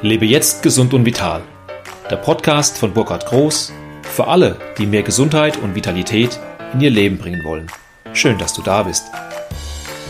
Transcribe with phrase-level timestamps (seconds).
[0.00, 1.42] Lebe jetzt gesund und vital.
[2.08, 6.38] Der Podcast von Burkhard Groß für alle, die mehr Gesundheit und Vitalität
[6.72, 7.66] in ihr Leben bringen wollen.
[8.12, 9.06] Schön, dass du da bist.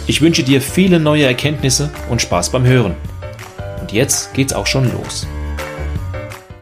[0.07, 2.97] Ich wünsche dir viele neue Erkenntnisse und Spaß beim Hören.
[3.81, 5.27] Und jetzt geht's auch schon los.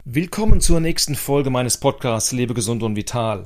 [0.04, 3.44] Willkommen zur nächsten Folge meines Podcasts Lebe gesund und vital.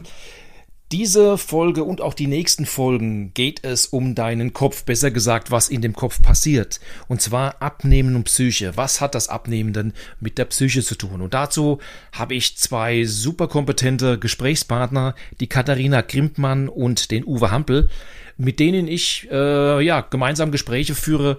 [0.93, 5.69] Diese Folge und auch die nächsten Folgen geht es um deinen Kopf, besser gesagt, was
[5.69, 6.81] in dem Kopf passiert.
[7.07, 8.73] Und zwar Abnehmen und Psyche.
[8.75, 11.21] Was hat das Abnehmen denn mit der Psyche zu tun?
[11.21, 11.79] Und dazu
[12.11, 17.89] habe ich zwei super kompetente Gesprächspartner, die Katharina Grimpmann und den Uwe Hampel,
[18.37, 21.39] mit denen ich äh, ja gemeinsam Gespräche führe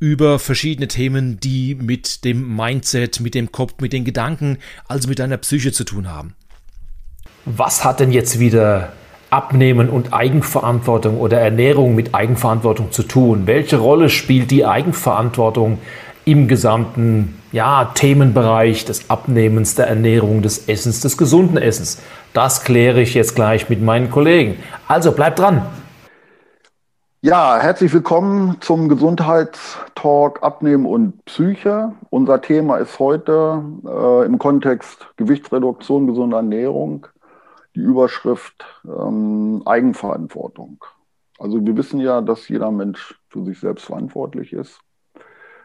[0.00, 5.18] über verschiedene Themen, die mit dem Mindset, mit dem Kopf, mit den Gedanken, also mit
[5.18, 6.34] deiner Psyche zu tun haben.
[7.44, 8.90] Was hat denn jetzt wieder
[9.30, 13.46] Abnehmen und Eigenverantwortung oder Ernährung mit Eigenverantwortung zu tun?
[13.46, 15.78] Welche Rolle spielt die Eigenverantwortung
[16.24, 22.00] im gesamten ja, Themenbereich des Abnehmens, der Ernährung, des Essens, des gesunden Essens?
[22.32, 24.62] Das kläre ich jetzt gleich mit meinen Kollegen.
[24.86, 25.66] Also bleibt dran.
[27.22, 31.92] Ja, herzlich willkommen zum Gesundheitstalk Abnehmen und Psyche.
[32.10, 37.08] Unser Thema ist heute äh, im Kontext Gewichtsreduktion, gesunde Ernährung
[37.74, 40.84] die Überschrift ähm, Eigenverantwortung.
[41.38, 44.80] Also wir wissen ja, dass jeder Mensch für sich selbst verantwortlich ist.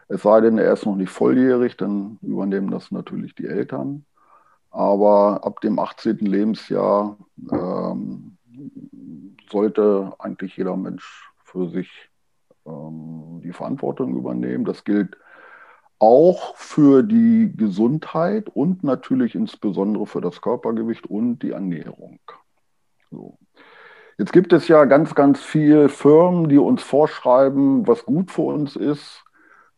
[0.08, 4.06] Es sei denn, er ist noch nicht volljährig, dann übernehmen das natürlich die Eltern.
[4.70, 6.18] Aber ab dem 18.
[6.18, 7.16] Lebensjahr
[7.50, 8.38] ähm,
[9.50, 12.10] sollte eigentlich jeder Mensch für sich
[12.66, 14.64] ähm, die Verantwortung übernehmen.
[14.64, 15.16] Das gilt
[15.98, 22.20] auch für die Gesundheit und natürlich insbesondere für das Körpergewicht und die Ernährung.
[23.10, 23.38] So.
[24.16, 28.74] Jetzt gibt es ja ganz, ganz viele Firmen, die uns vorschreiben, was gut für uns
[28.74, 29.24] ist,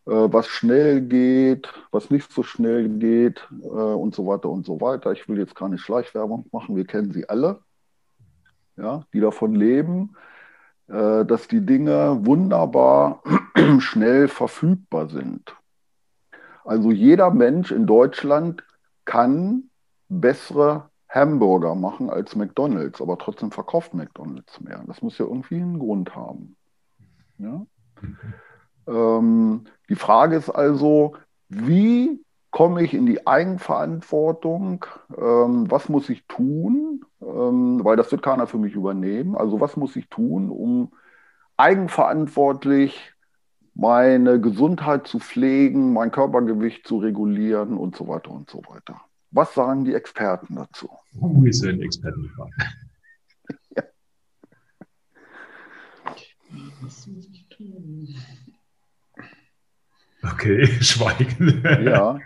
[0.07, 4.81] äh, was schnell geht, was nicht so schnell geht äh, und so weiter und so
[4.81, 5.13] weiter.
[5.13, 7.61] Ich will jetzt keine Schleichwerbung machen, wir kennen sie alle,
[8.77, 10.17] ja, die davon leben,
[10.89, 13.23] äh, dass die Dinge wunderbar
[13.79, 15.55] schnell verfügbar sind.
[16.65, 18.65] Also jeder Mensch in Deutschland
[19.05, 19.65] kann
[20.09, 24.83] bessere Hamburger machen als McDonald's, aber trotzdem verkauft McDonald's mehr.
[24.87, 26.57] Das muss ja irgendwie einen Grund haben.
[27.39, 27.67] Ja?
[28.87, 31.17] Ähm, die Frage ist also,
[31.49, 34.85] wie komme ich in die Eigenverantwortung?
[35.17, 37.05] Ähm, was muss ich tun?
[37.21, 39.37] Ähm, weil das wird keiner für mich übernehmen.
[39.37, 40.93] Also was muss ich tun, um
[41.57, 43.13] eigenverantwortlich
[43.75, 49.01] meine Gesundheit zu pflegen, mein Körpergewicht zu regulieren und so weiter und so weiter.
[49.31, 50.91] Was sagen die Experten dazu?
[51.13, 52.31] Wo ist denn Experten
[53.77, 53.85] ja.
[56.83, 58.09] Was muss ich tun?
[60.23, 61.63] Okay, schweigen.
[61.85, 62.19] ja.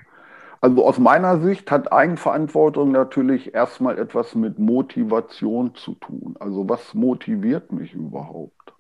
[0.61, 6.37] Also aus meiner Sicht hat Eigenverantwortung natürlich erstmal etwas mit Motivation zu tun.
[6.41, 8.73] Also was motiviert mich überhaupt?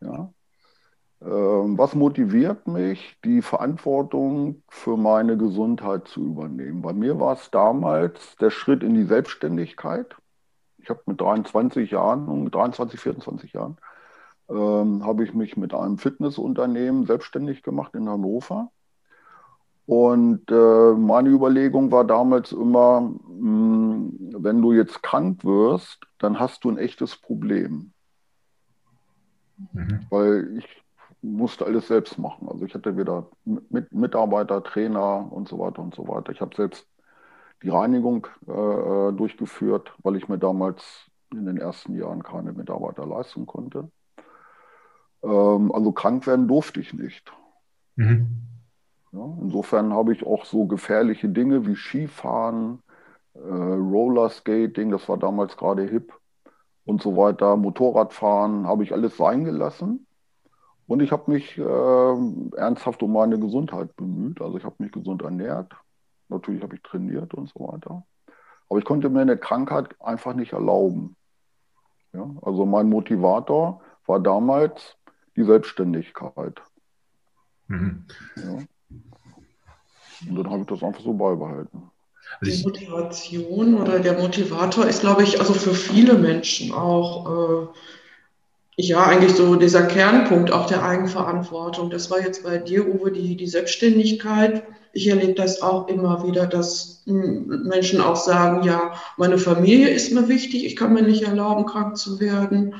[0.00, 0.32] Ja.
[1.22, 6.82] Ähm, was motiviert mich, die Verantwortung für meine Gesundheit zu übernehmen?
[6.82, 10.14] Bei mir war es damals der Schritt in die Selbstständigkeit.
[10.78, 13.78] Ich habe mit 23 Jahren, mit 23, 24 Jahren,
[14.48, 18.70] ähm, habe ich mich mit einem Fitnessunternehmen selbstständig gemacht in Hannover.
[19.86, 26.38] Und äh, meine Überlegung war damals immer, mh, hm, wenn du jetzt krank wirst, dann
[26.38, 27.92] hast du ein echtes Problem.
[29.72, 30.06] Mhm.
[30.10, 30.85] Weil ich
[31.26, 32.48] musste alles selbst machen.
[32.48, 36.32] Also ich hatte wieder mit Mitarbeiter, Trainer und so weiter und so weiter.
[36.32, 36.86] Ich habe selbst
[37.62, 43.06] die Reinigung äh, äh, durchgeführt, weil ich mir damals in den ersten Jahren keine Mitarbeiter
[43.06, 43.90] leisten konnte.
[45.22, 47.32] Ähm, also krank werden durfte ich nicht.
[47.96, 48.42] Mhm.
[49.12, 52.82] Ja, insofern habe ich auch so gefährliche Dinge wie Skifahren,
[53.34, 56.12] äh, Rollerskating, das war damals gerade hip
[56.84, 60.05] und so weiter, Motorradfahren, habe ich alles sein gelassen
[60.86, 64.40] und ich habe mich äh, ernsthaft um meine Gesundheit bemüht.
[64.40, 65.72] Also ich habe mich gesund ernährt.
[66.28, 68.04] Natürlich habe ich trainiert und so weiter.
[68.68, 71.16] Aber ich konnte mir eine Krankheit einfach nicht erlauben.
[72.12, 72.28] Ja?
[72.42, 74.96] Also mein Motivator war damals
[75.36, 76.60] die Selbstständigkeit.
[77.66, 78.04] Mhm.
[78.36, 78.58] Ja?
[80.28, 81.90] Und dann habe ich das einfach so beibehalten.
[82.40, 87.66] Also die Motivation oder der Motivator ist, glaube ich, also für viele Menschen auch äh,
[88.78, 91.88] ja, eigentlich so dieser Kernpunkt auch der Eigenverantwortung.
[91.88, 94.64] Das war jetzt bei dir, Uwe, die, die Selbstständigkeit.
[94.92, 100.12] Ich erlebe das auch immer wieder, dass hm, Menschen auch sagen, ja, meine Familie ist
[100.12, 102.74] mir wichtig, ich kann mir nicht erlauben, krank zu werden.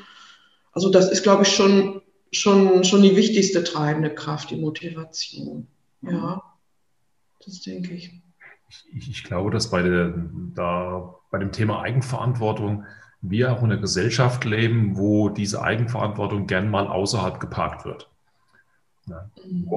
[0.72, 5.66] Also das ist, glaube ich, schon, schon, schon die wichtigste treibende Kraft, die Motivation.
[6.02, 6.42] Ja.
[7.42, 8.12] Das denke ich.
[8.92, 10.12] Ich, ich glaube, dass bei, der,
[10.54, 12.84] da, bei dem Thema Eigenverantwortung
[13.30, 18.08] wir auch in einer Gesellschaft leben, wo diese Eigenverantwortung gern mal außerhalb geparkt wird.
[19.08, 19.30] Ja.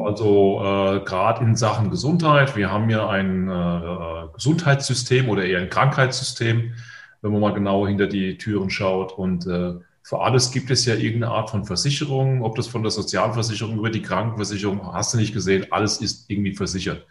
[0.04, 5.70] Also äh, gerade in Sachen Gesundheit, wir haben ja ein äh, Gesundheitssystem oder eher ein
[5.70, 6.74] Krankheitssystem,
[7.22, 9.12] wenn man mal genauer hinter die Türen schaut.
[9.12, 12.92] Und äh, für alles gibt es ja irgendeine Art von Versicherung, ob das von der
[12.92, 17.06] Sozialversicherung über die Krankenversicherung, hast du nicht gesehen, alles ist irgendwie versichert.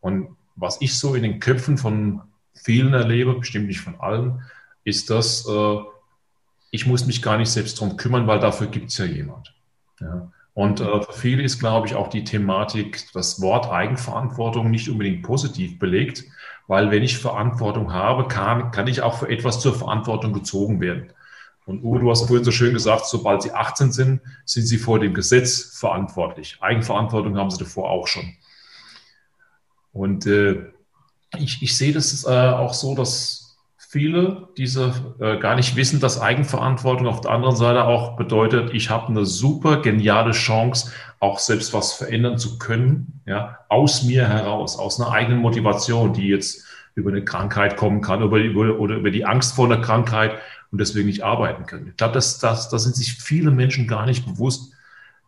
[0.00, 2.20] Und was ich so in den Köpfen von
[2.54, 4.42] vielen erlebe, bestimmt nicht von allen,
[4.84, 5.76] ist, dass äh,
[6.70, 9.54] ich muss mich gar nicht selbst darum kümmern, weil dafür gibt es ja jemand.
[10.00, 10.30] Ja.
[10.54, 15.22] Und äh, für viele ist, glaube ich, auch die Thematik, das Wort Eigenverantwortung nicht unbedingt
[15.22, 16.24] positiv belegt,
[16.68, 21.12] weil wenn ich Verantwortung habe, kann, kann ich auch für etwas zur Verantwortung gezogen werden.
[21.66, 24.98] Und Uwe, du hast vorhin so schön gesagt, sobald sie 18 sind, sind sie vor
[24.98, 26.58] dem Gesetz verantwortlich.
[26.60, 28.34] Eigenverantwortung haben sie davor auch schon.
[29.92, 30.72] Und äh,
[31.38, 33.43] ich, ich sehe das äh, auch so, dass
[33.94, 38.90] viele diese äh, gar nicht wissen, dass Eigenverantwortung auf der anderen Seite auch bedeutet, ich
[38.90, 44.80] habe eine super geniale Chance, auch selbst was verändern zu können, ja, aus mir heraus,
[44.80, 49.12] aus einer eigenen Motivation, die jetzt über eine Krankheit kommen kann über, über, oder über
[49.12, 50.32] die Angst vor einer Krankheit
[50.72, 51.86] und deswegen nicht arbeiten können.
[51.86, 54.72] Ich glaube, da sind sich viele Menschen gar nicht bewusst,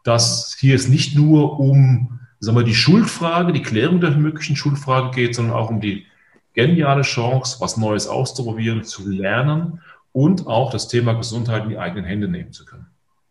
[0.03, 5.12] dass hier es nicht nur um sagen wir, die Schuldfrage, die Klärung der möglichen Schuldfrage
[5.12, 6.07] geht, sondern auch um die
[6.56, 9.81] geniale Chance, was Neues auszuprobieren, zu lernen
[10.12, 12.87] und auch das Thema Gesundheit in die eigenen Hände nehmen zu können.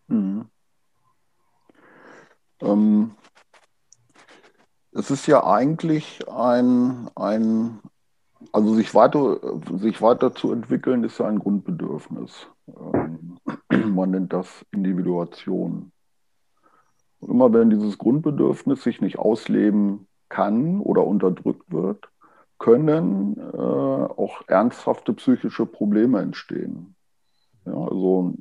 [0.08, 0.46] Mhm.
[2.62, 3.12] Ähm,
[4.92, 7.80] es ist ja eigentlich ein, ein
[8.52, 9.40] also sich weiter,
[9.78, 12.48] sich weiterzuentwickeln, ist ja ein Grundbedürfnis.
[12.68, 13.40] Ähm,
[13.94, 15.92] man nennt das Individuation.
[17.20, 22.08] Und immer wenn dieses Grundbedürfnis sich nicht ausleben kann oder unterdrückt wird,
[22.66, 26.96] können äh, auch ernsthafte psychische Probleme entstehen.
[27.64, 28.34] Ja, also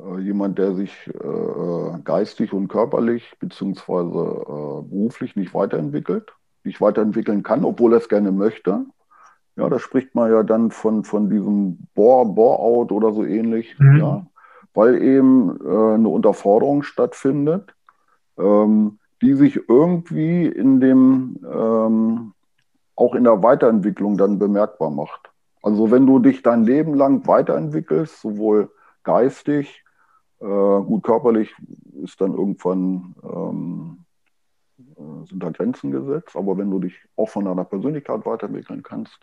[0.00, 6.32] äh, jemand, der sich äh, geistig und körperlich beziehungsweise äh, beruflich nicht weiterentwickelt,
[6.64, 8.84] nicht weiterentwickeln kann, obwohl er es gerne möchte.
[9.54, 13.96] Ja, da spricht man ja dann von, von diesem Bore, Bore-out oder so ähnlich, mhm.
[13.98, 14.26] ja,
[14.74, 17.76] weil eben äh, eine Unterforderung stattfindet,
[18.36, 22.32] ähm, die sich irgendwie in dem ähm,
[22.96, 25.30] auch in der Weiterentwicklung dann bemerkbar macht.
[25.62, 28.70] Also wenn du dich dein Leben lang weiterentwickelst, sowohl
[29.04, 29.84] geistig,
[30.40, 31.54] äh, gut körperlich
[32.02, 34.04] ist dann irgendwann ähm,
[34.78, 39.18] äh, sind da Grenzen gesetzt, aber wenn du dich auch von deiner Persönlichkeit weiterentwickeln kannst,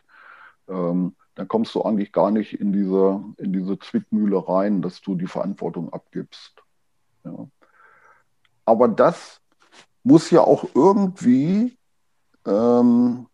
[0.68, 5.16] ähm, dann kommst du eigentlich gar nicht in diese, in diese Zwickmühle rein, dass du
[5.16, 6.64] die Verantwortung abgibst.
[7.24, 7.48] Ja.
[8.66, 9.42] Aber das
[10.04, 11.78] muss ja auch irgendwie
[12.46, 13.28] ähm,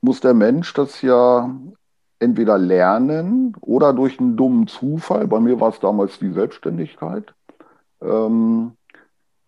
[0.00, 1.50] muss der Mensch das ja
[2.18, 7.34] entweder lernen oder durch einen dummen Zufall, bei mir war es damals die Selbstständigkeit,
[8.00, 8.72] ähm,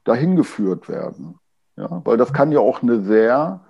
[0.04, 1.38] dahin geführt werden.
[1.76, 3.60] Ja, weil das kann ja auch eine sehr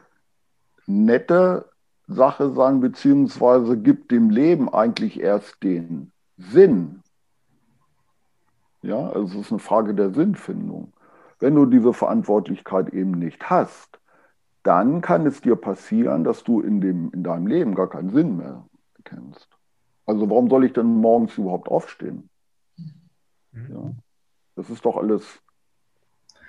[0.87, 1.67] nette
[2.07, 7.03] Sache sein, beziehungsweise gibt dem Leben eigentlich erst den Sinn.
[8.83, 10.93] Ja, also es ist eine Frage der Sinnfindung.
[11.39, 13.98] Wenn du diese Verantwortlichkeit eben nicht hast,
[14.69, 18.37] dann kann es dir passieren, dass du in, dem, in deinem Leben gar keinen Sinn
[18.37, 18.67] mehr
[19.03, 19.49] kennst.
[20.05, 22.29] Also warum soll ich denn morgens überhaupt aufstehen?
[23.53, 23.67] Mhm.
[23.71, 23.91] Ja,
[24.57, 25.41] das ist doch alles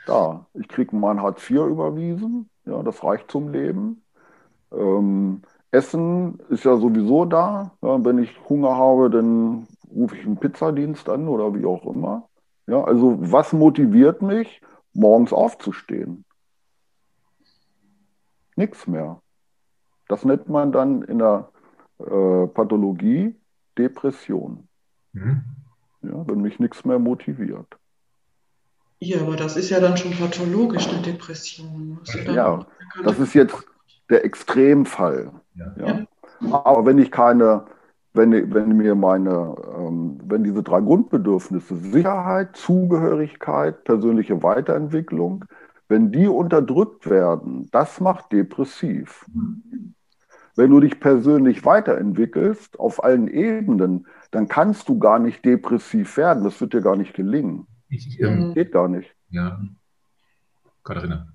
[0.06, 0.46] da.
[0.54, 4.04] Ich kriege mein Hartz IV überwiesen, ja, das reicht zum Leben.
[4.74, 7.72] Ähm, Essen ist ja sowieso da.
[7.82, 12.28] Ja, wenn ich Hunger habe, dann rufe ich einen Pizzadienst an oder wie auch immer.
[12.68, 14.62] Ja, also was motiviert mich,
[14.94, 16.26] morgens aufzustehen?
[18.60, 19.20] Nichts mehr.
[20.08, 21.50] Das nennt man dann in der
[22.00, 23.36] äh, Pathologie
[23.78, 24.68] Depression.
[25.14, 25.44] Mhm.
[26.04, 27.78] Ja, wenn mich nichts mehr motiviert.
[29.00, 32.00] Ja, aber das ist ja dann schon pathologisch, eine Depression.
[32.26, 32.66] ja,
[33.04, 33.56] das ist jetzt
[34.10, 35.32] der Extremfall.
[35.56, 35.74] Ja.
[35.78, 36.06] ja.
[36.52, 37.66] Aber wenn ich keine,
[38.14, 45.46] wenn, wenn mir meine, ähm, wenn diese drei Grundbedürfnisse, Sicherheit, Zugehörigkeit, persönliche Weiterentwicklung,
[45.90, 49.26] wenn die unterdrückt werden, das macht depressiv.
[50.56, 56.44] Wenn du dich persönlich weiterentwickelst auf allen Ebenen, dann kannst du gar nicht depressiv werden.
[56.44, 57.66] Das wird dir gar nicht gelingen.
[57.90, 59.16] Ich, ähm, Geht gar nicht.
[59.30, 59.60] Ja.
[60.84, 61.28] Katharina.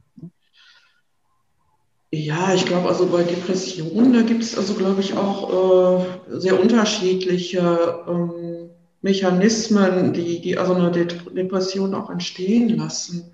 [2.12, 5.98] Ja, ich glaube, also bei Depressionen, da gibt es also, glaube ich, auch
[6.30, 8.70] äh, sehr unterschiedliche ähm,
[9.02, 13.33] Mechanismen, die, die also eine Depression auch entstehen lassen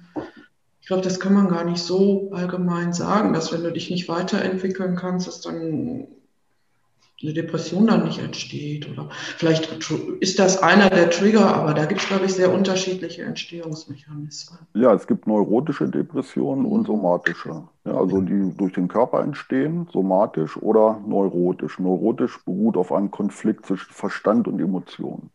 [0.90, 4.97] glaube, das kann man gar nicht so allgemein sagen, dass wenn du dich nicht weiterentwickeln
[4.97, 6.09] kannst, dass dann
[7.23, 8.90] eine Depression dann nicht entsteht.
[8.90, 9.70] Oder vielleicht
[10.18, 14.59] ist das einer der Trigger, aber da gibt es, glaube ich, sehr unterschiedliche Entstehungsmechanismen.
[14.75, 17.62] Ja, es gibt neurotische Depressionen und somatische.
[17.85, 21.78] Ja, also die durch den Körper entstehen, somatisch oder neurotisch.
[21.78, 25.30] Neurotisch beruht auf einem Konflikt zwischen Verstand und Emotionen.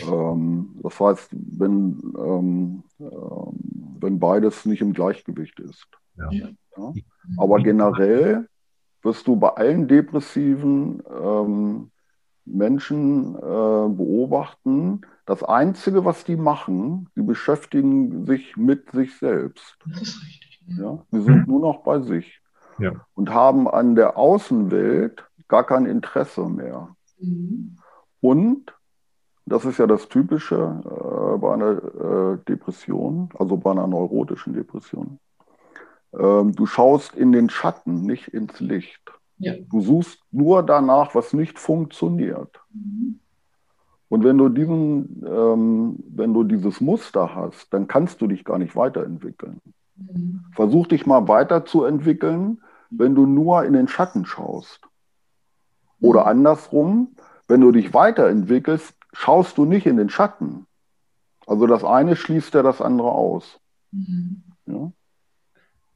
[0.00, 5.86] Ähm, das heißt, wenn, ähm, ähm, wenn beides nicht im Gleichgewicht ist.
[6.16, 6.30] Ja.
[6.30, 6.92] Ja.
[7.36, 8.48] Aber generell
[9.02, 11.90] wirst du bei allen depressiven ähm,
[12.44, 19.76] Menschen äh, beobachten, das Einzige, was die machen, die beschäftigen sich mit sich selbst.
[19.86, 20.60] Das ist richtig.
[20.66, 21.04] Ja?
[21.10, 21.52] Sie sind mhm.
[21.52, 22.40] nur noch bei sich
[22.78, 22.92] ja.
[23.14, 26.94] und haben an der Außenwelt gar kein Interesse mehr.
[27.18, 27.76] Mhm.
[28.20, 28.74] Und,
[29.48, 35.18] das ist ja das Typische äh, bei einer äh, Depression, also bei einer neurotischen Depression,
[36.12, 39.00] ähm, du schaust in den Schatten, nicht ins Licht.
[39.38, 39.54] Ja.
[39.70, 42.60] Du suchst nur danach, was nicht funktioniert.
[42.72, 43.20] Mhm.
[44.08, 48.58] Und wenn du diesen, ähm, wenn du dieses Muster hast, dann kannst du dich gar
[48.58, 49.60] nicht weiterentwickeln.
[49.96, 50.44] Mhm.
[50.52, 54.80] Versuch dich mal weiterzuentwickeln, wenn du nur in den Schatten schaust.
[56.00, 56.28] Oder mhm.
[56.28, 57.08] andersrum,
[57.48, 60.66] wenn du dich weiterentwickelst, schaust du nicht in den Schatten.
[61.46, 63.58] Also das eine schließt ja das andere aus.
[63.90, 64.42] Mhm.
[64.66, 64.92] Ja?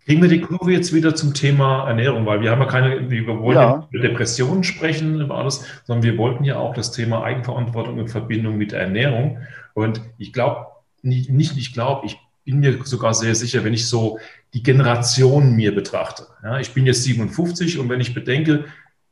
[0.05, 3.27] Kriegen wir die Kurve jetzt wieder zum Thema Ernährung, weil wir haben ja keine, wir
[3.27, 3.87] wollen ja.
[3.91, 8.57] über Depressionen sprechen, über alles, sondern wir wollten ja auch das Thema Eigenverantwortung in Verbindung
[8.57, 9.39] mit Ernährung.
[9.75, 10.67] Und ich glaube,
[11.03, 14.19] nicht, nicht ich glaube, ich bin mir sogar sehr sicher, wenn ich so
[14.55, 16.27] die Generation mir betrachte.
[16.43, 18.65] Ja, ich bin jetzt 57 und wenn ich bedenke,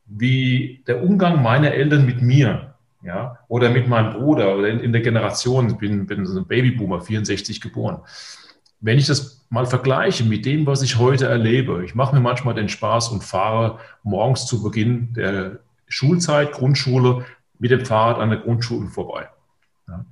[0.05, 2.70] wie der Umgang meiner Eltern mit mir,
[3.03, 6.47] ja, oder mit meinem Bruder oder in, in der Generation, ich bin, bin so ein
[6.47, 7.99] Babyboomer, 64 geboren,
[8.79, 12.55] wenn ich das mal vergleiche mit dem, was ich heute erlebe, ich mache mir manchmal
[12.55, 17.25] den Spaß und fahre morgens zu Beginn der Schulzeit, Grundschule,
[17.59, 19.29] mit dem Fahrrad an der Grundschule vorbei.
[19.87, 20.05] Ja.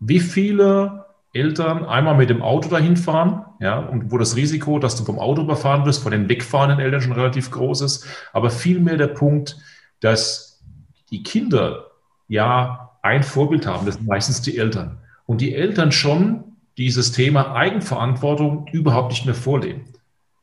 [0.00, 4.96] Wie viele Eltern einmal mit dem Auto dahin fahren, ja, und wo das Risiko, dass
[4.96, 8.96] du vom Auto überfahren wirst, von den wegfahrenden Eltern schon relativ groß ist, aber vielmehr
[8.96, 9.56] der Punkt,
[10.00, 10.62] dass
[11.10, 11.87] die Kinder
[12.28, 14.98] ja ein Vorbild haben, das sind meistens die Eltern.
[15.26, 16.44] Und die Eltern schon
[16.76, 19.84] dieses Thema Eigenverantwortung überhaupt nicht mehr vorleben.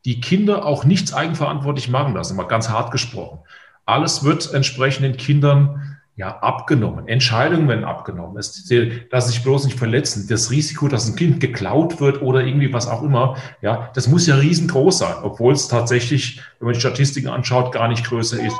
[0.04, 3.40] Die Kinder auch nichts eigenverantwortlich machen lassen, mal ganz hart gesprochen.
[3.86, 7.08] Alles wird entsprechend den Kindern ja, abgenommen.
[7.08, 8.38] Entscheidungen werden abgenommen.
[8.38, 8.70] Es,
[9.12, 10.28] dass sich bloß nicht verletzen.
[10.30, 14.26] Das Risiko, dass ein Kind geklaut wird oder irgendwie was auch immer, ja, das muss
[14.26, 18.58] ja riesengroß sein, obwohl es tatsächlich, wenn man die Statistiken anschaut, gar nicht größer ist.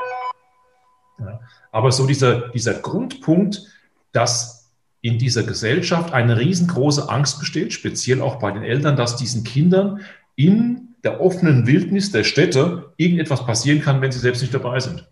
[1.18, 1.40] Ja.
[1.76, 3.64] Aber so dieser, dieser Grundpunkt,
[4.12, 9.44] dass in dieser Gesellschaft eine riesengroße Angst besteht, speziell auch bei den Eltern, dass diesen
[9.44, 10.00] Kindern
[10.36, 15.06] in der offenen Wildnis der Städte irgendetwas passieren kann, wenn sie selbst nicht dabei sind.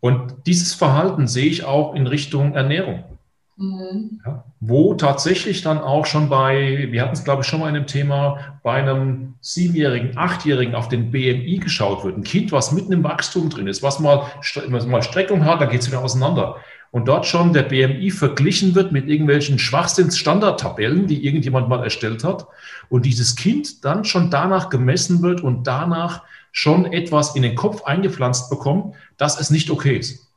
[0.00, 3.17] Und dieses Verhalten sehe ich auch in Richtung Ernährung.
[3.58, 4.20] Mhm.
[4.24, 7.74] Ja, wo tatsächlich dann auch schon bei, wir hatten es glaube ich schon mal in
[7.74, 12.16] dem Thema, bei einem Siebenjährigen, Achtjährigen auf den BMI geschaut wird.
[12.16, 14.26] Ein Kind, was mitten im Wachstum drin ist, was mal,
[14.68, 16.56] was mal Streckung hat, dann geht es wieder auseinander
[16.90, 22.46] und dort schon der BMI verglichen wird mit irgendwelchen Schwachsinns-Standardtabellen, die irgendjemand mal erstellt hat
[22.88, 26.22] und dieses Kind dann schon danach gemessen wird und danach
[26.52, 30.27] schon etwas in den Kopf eingepflanzt bekommt, dass es nicht okay ist.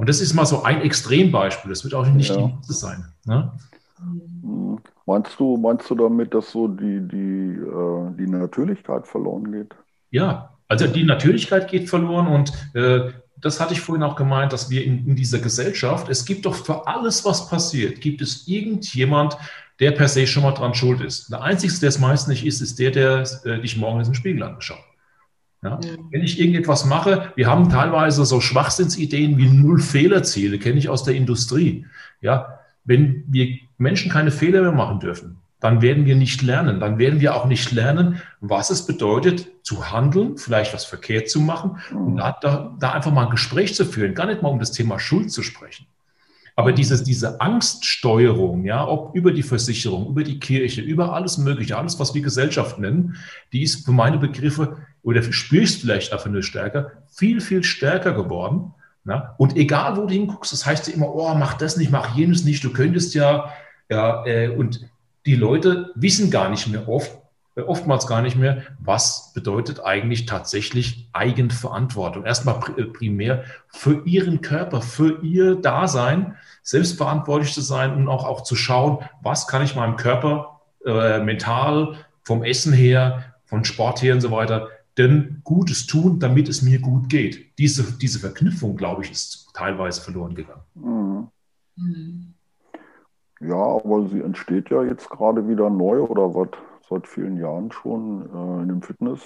[0.00, 1.68] Und das ist mal so ein Extrembeispiel.
[1.68, 2.36] Das wird auch nicht ja.
[2.36, 3.04] die letzte sein.
[3.26, 3.52] Ne?
[5.04, 9.74] Meinst du, meinst du damit, dass so die, die, äh, die Natürlichkeit verloren geht?
[10.10, 14.70] Ja, also die Natürlichkeit geht verloren und äh, das hatte ich vorhin auch gemeint, dass
[14.70, 19.36] wir in, in, dieser Gesellschaft, es gibt doch für alles, was passiert, gibt es irgendjemand,
[19.80, 21.30] der per se schon mal dran schuld ist.
[21.30, 24.14] Der Einzige, der es meist nicht ist, ist der, der äh, dich morgen in den
[24.14, 24.78] Spiegel angeschaut.
[25.62, 25.78] Ja?
[26.10, 31.14] Wenn ich irgendetwas mache, wir haben teilweise so Schwachsinnsideen wie Null-Fehlerziele, kenne ich aus der
[31.14, 31.86] Industrie.
[32.20, 32.60] Ja?
[32.84, 36.80] Wenn wir Menschen keine Fehler mehr machen dürfen, dann werden wir nicht lernen.
[36.80, 41.40] Dann werden wir auch nicht lernen, was es bedeutet, zu handeln, vielleicht was verkehrt zu
[41.40, 44.58] machen und da, da, da einfach mal ein Gespräch zu führen, gar nicht mal um
[44.58, 45.86] das Thema Schuld zu sprechen.
[46.56, 51.78] Aber dieses, diese Angststeuerung, ja, ob über die Versicherung, über die Kirche, über alles Mögliche,
[51.78, 53.16] alles, was wir Gesellschaft nennen,
[53.52, 58.74] die ist für meine Begriffe, oder spürst vielleicht einfach nur stärker, viel, viel stärker geworden.
[59.04, 59.34] Na?
[59.38, 62.44] Und egal, wo du hinguckst, das heißt ja immer, oh, mach das nicht, mach jenes
[62.44, 63.50] nicht, du könntest ja,
[63.88, 64.88] ja, äh, und
[65.26, 67.10] die Leute wissen gar nicht mehr oft,
[67.56, 72.24] äh, oftmals gar nicht mehr, was bedeutet eigentlich tatsächlich Eigenverantwortung.
[72.24, 78.42] Erstmal äh, primär für ihren Körper, für ihr Dasein, selbstverantwortlich zu sein und auch, auch
[78.42, 84.14] zu schauen, was kann ich meinem Körper äh, mental, vom Essen her, von Sport her
[84.14, 87.58] und so weiter, denn Gutes tun, damit es mir gut geht.
[87.58, 91.30] Diese, diese Verknüpfung, glaube ich, ist teilweise verloren gegangen.
[91.76, 92.34] Mhm.
[93.40, 96.50] Ja, aber sie entsteht ja jetzt gerade wieder neu oder was
[96.88, 99.22] seit vielen Jahren schon äh, in dem Fitness.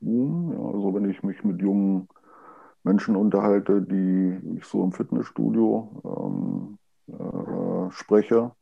[0.00, 2.08] Ja, also wenn ich mich mit jungen
[2.84, 6.78] Menschen unterhalte, die ich so im Fitnessstudio ähm,
[7.08, 8.52] äh, spreche,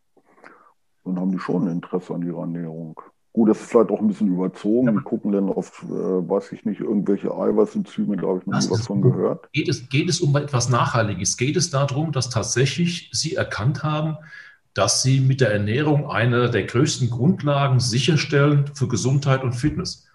[1.04, 3.00] dann haben die schon Interesse an ihrer Ernährung.
[3.32, 4.88] Gut, das ist vielleicht auch ein bisschen überzogen.
[4.88, 4.92] Ja.
[4.92, 8.70] Die gucken dann auf, äh, weiß ich nicht, irgendwelche Eiweißenzyme, da habe ich noch nie
[8.70, 9.52] was von gehört.
[9.52, 11.36] Geht es, geht es um etwas Nachhaltiges?
[11.36, 14.16] Geht es darum, dass tatsächlich Sie erkannt haben,
[14.74, 20.08] dass Sie mit der Ernährung eine der größten Grundlagen sicherstellen für Gesundheit und Fitness?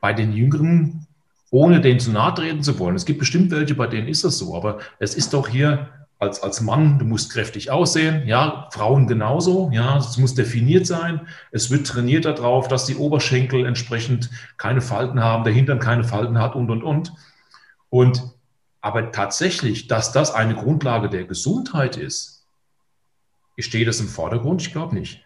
[0.00, 1.06] Bei den Jüngeren,
[1.52, 4.38] ohne denen zu nahe treten zu wollen, es gibt bestimmt welche, bei denen ist das
[4.38, 5.88] so, aber es ist doch hier
[6.20, 11.26] als, als Mann, du musst kräftig aussehen, ja, Frauen genauso, ja, es muss definiert sein,
[11.50, 16.38] es wird trainiert darauf, dass die Oberschenkel entsprechend keine Falten haben, der Hintern keine Falten
[16.38, 17.12] hat und, und, und.
[17.88, 18.22] Und,
[18.82, 22.46] aber tatsächlich, dass das eine Grundlage der Gesundheit ist,
[23.58, 24.62] steht das im Vordergrund?
[24.62, 25.24] Ich glaube nicht.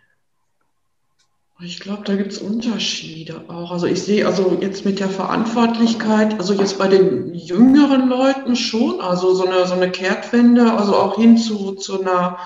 [1.60, 3.70] Ich glaube, da gibt es Unterschiede auch.
[3.70, 9.00] Also ich sehe also jetzt mit der Verantwortlichkeit, also jetzt bei den jüngeren Leuten schon,
[9.00, 12.38] also so eine, so eine Kehrtwende, also auch hin zu, zu einer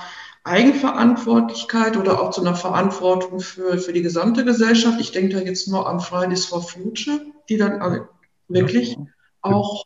[0.45, 5.01] Eigenverantwortlichkeit oder auch zu einer Verantwortung für, für die gesamte Gesellschaft.
[5.01, 8.03] Ich denke da jetzt nur an Fridays for Future, die dann also
[8.49, 9.07] wirklich ja.
[9.41, 9.85] auch,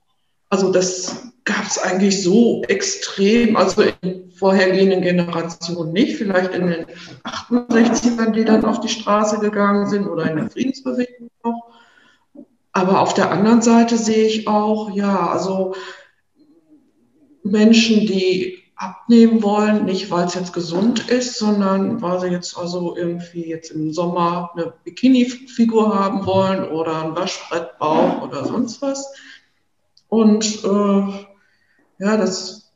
[0.53, 6.87] also das gab es eigentlich so extrem, also in vorhergehenden Generationen nicht, vielleicht in den
[7.25, 11.71] 68ern, die dann auf die Straße gegangen sind oder in der Friedensbewegung noch.
[12.73, 15.75] Aber auf der anderen Seite sehe ich auch, ja, also
[17.43, 22.95] Menschen, die abnehmen wollen, nicht weil es jetzt gesund ist, sondern weil sie jetzt also
[22.95, 29.15] irgendwie jetzt im Sommer eine Bikini-Figur haben wollen oder ein Waschbrettbauch oder sonst was.
[30.13, 31.25] Und äh,
[31.99, 32.71] ja, das,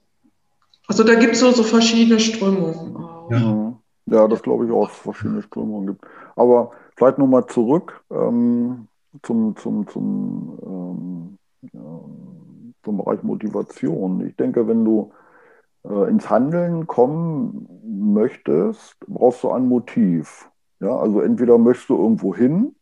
[0.89, 2.97] also da gibt es so, so verschiedene Strömungen.
[3.29, 3.75] Ja,
[4.07, 6.07] ja das glaube ich auch, dass es verschiedene Strömungen gibt.
[6.35, 8.89] Aber vielleicht nochmal zurück ähm,
[9.23, 11.39] zum, zum, zum, ähm,
[11.75, 12.01] ja,
[12.83, 14.27] zum Bereich Motivation.
[14.27, 15.13] Ich denke, wenn du
[15.87, 20.49] äh, ins Handeln kommen möchtest, brauchst du ein Motiv.
[20.81, 22.76] Ja, also entweder möchtest du irgendwo hin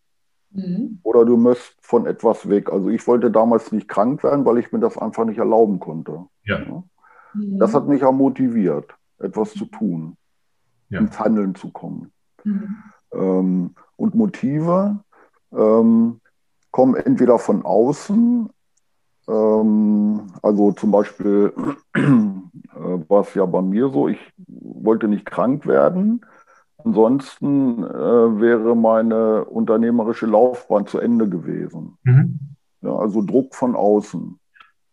[0.54, 0.98] mhm.
[1.02, 2.72] oder du möchtest von etwas weg.
[2.72, 6.24] Also ich wollte damals nicht krank werden, weil ich mir das einfach nicht erlauben konnte.
[6.44, 6.60] Ja.
[6.60, 6.82] ja.
[7.34, 7.58] Mhm.
[7.58, 10.16] Das hat mich ja motiviert, etwas zu tun,
[10.88, 11.00] ja.
[11.00, 12.12] ins Handeln zu kommen.
[12.44, 12.76] Mhm.
[13.12, 15.00] Ähm, und Motive
[15.52, 16.20] ähm,
[16.70, 18.48] kommen entweder von außen,
[19.28, 21.52] ähm, also zum Beispiel
[21.94, 26.24] äh, war es ja bei mir so, ich wollte nicht krank werden.
[26.84, 31.96] Ansonsten äh, wäre meine unternehmerische Laufbahn zu Ende gewesen.
[32.02, 32.38] Mhm.
[32.82, 34.38] Ja, also Druck von außen.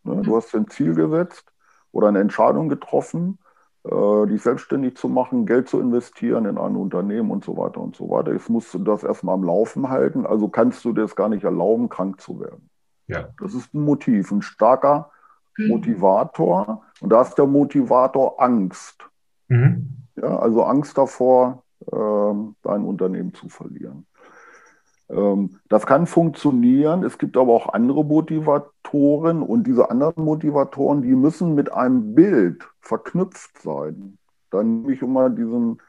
[0.03, 0.21] Ne?
[0.21, 1.51] Du hast ein Ziel gesetzt
[1.91, 3.39] oder eine Entscheidung getroffen,
[3.83, 7.95] äh, dich selbstständig zu machen, Geld zu investieren in ein Unternehmen und so weiter und
[7.95, 8.31] so weiter.
[8.31, 11.43] Jetzt musst du das erstmal am Laufen halten, also kannst du dir es gar nicht
[11.43, 12.69] erlauben, krank zu werden.
[13.07, 13.27] Ja.
[13.41, 15.11] Das ist ein Motiv, ein starker
[15.57, 15.67] mhm.
[15.67, 16.83] Motivator.
[17.01, 19.09] Und da ist der Motivator Angst.
[19.49, 20.07] Mhm.
[20.15, 24.05] Ja, also Angst davor, äh, dein Unternehmen zu verlieren.
[25.11, 27.03] Ähm, das kann funktionieren.
[27.03, 32.67] Es gibt aber auch andere Motivatoren und diese anderen Motivatoren, die müssen mit einem Bild
[32.79, 34.17] verknüpft sein.
[34.49, 35.81] Dann nehme ich immer diesen,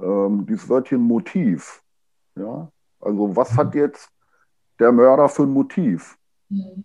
[0.00, 1.82] ähm, dieses Wörtchen Motiv.
[2.36, 2.70] Ja?
[3.00, 4.10] Also was hat jetzt
[4.78, 6.16] der Mörder für ein Motiv?
[6.48, 6.84] Mhm.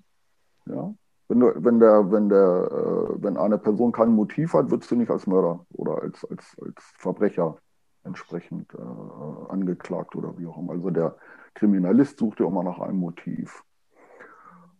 [0.65, 0.93] Ja?
[1.29, 4.95] Wenn, du, wenn, der, wenn, der, äh, wenn eine Person kein Motiv hat, würdest du
[4.95, 7.57] nicht als Mörder oder als, als, als Verbrecher
[8.09, 10.73] entsprechend äh, angeklagt oder wie auch immer.
[10.73, 11.15] Also der,
[11.59, 13.63] Kriminalist sucht ja immer nach einem Motiv.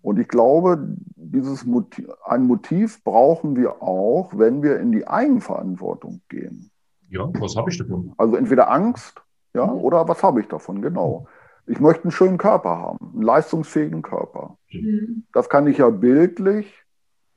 [0.01, 6.21] Und ich glaube, dieses Motiv, ein Motiv brauchen wir auch, wenn wir in die Eigenverantwortung
[6.29, 6.71] gehen.
[7.09, 8.13] Ja, was habe ich davon?
[8.17, 9.21] Also entweder Angst,
[9.53, 9.79] ja, mhm.
[9.79, 11.27] oder was habe ich davon, genau.
[11.65, 14.57] Ich möchte einen schönen Körper haben, einen leistungsfähigen Körper.
[14.71, 15.25] Mhm.
[15.33, 16.73] Das kann ich ja bildlich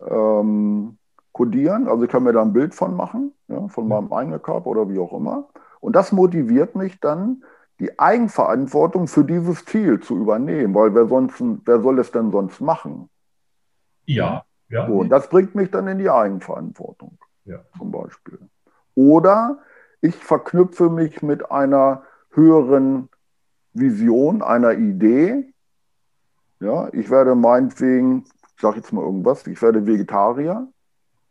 [0.00, 0.98] ähm,
[1.32, 4.68] kodieren, also ich kann mir da ein Bild von machen, ja, von meinem eigenen Körper
[4.68, 5.48] oder wie auch immer.
[5.82, 7.42] Und das motiviert mich dann,
[7.80, 12.60] die Eigenverantwortung für dieses Ziel zu übernehmen, weil wer, sonst, wer soll es denn sonst
[12.60, 13.10] machen?
[14.06, 14.44] Ja.
[14.68, 14.86] ja.
[14.86, 17.58] So, und das bringt mich dann in die Eigenverantwortung, ja.
[17.76, 18.38] zum Beispiel.
[18.94, 19.58] Oder
[20.00, 23.08] ich verknüpfe mich mit einer höheren
[23.72, 25.52] Vision, einer Idee.
[26.60, 30.68] Ja, ich werde meinetwegen, ich sage jetzt mal irgendwas, ich werde Vegetarier.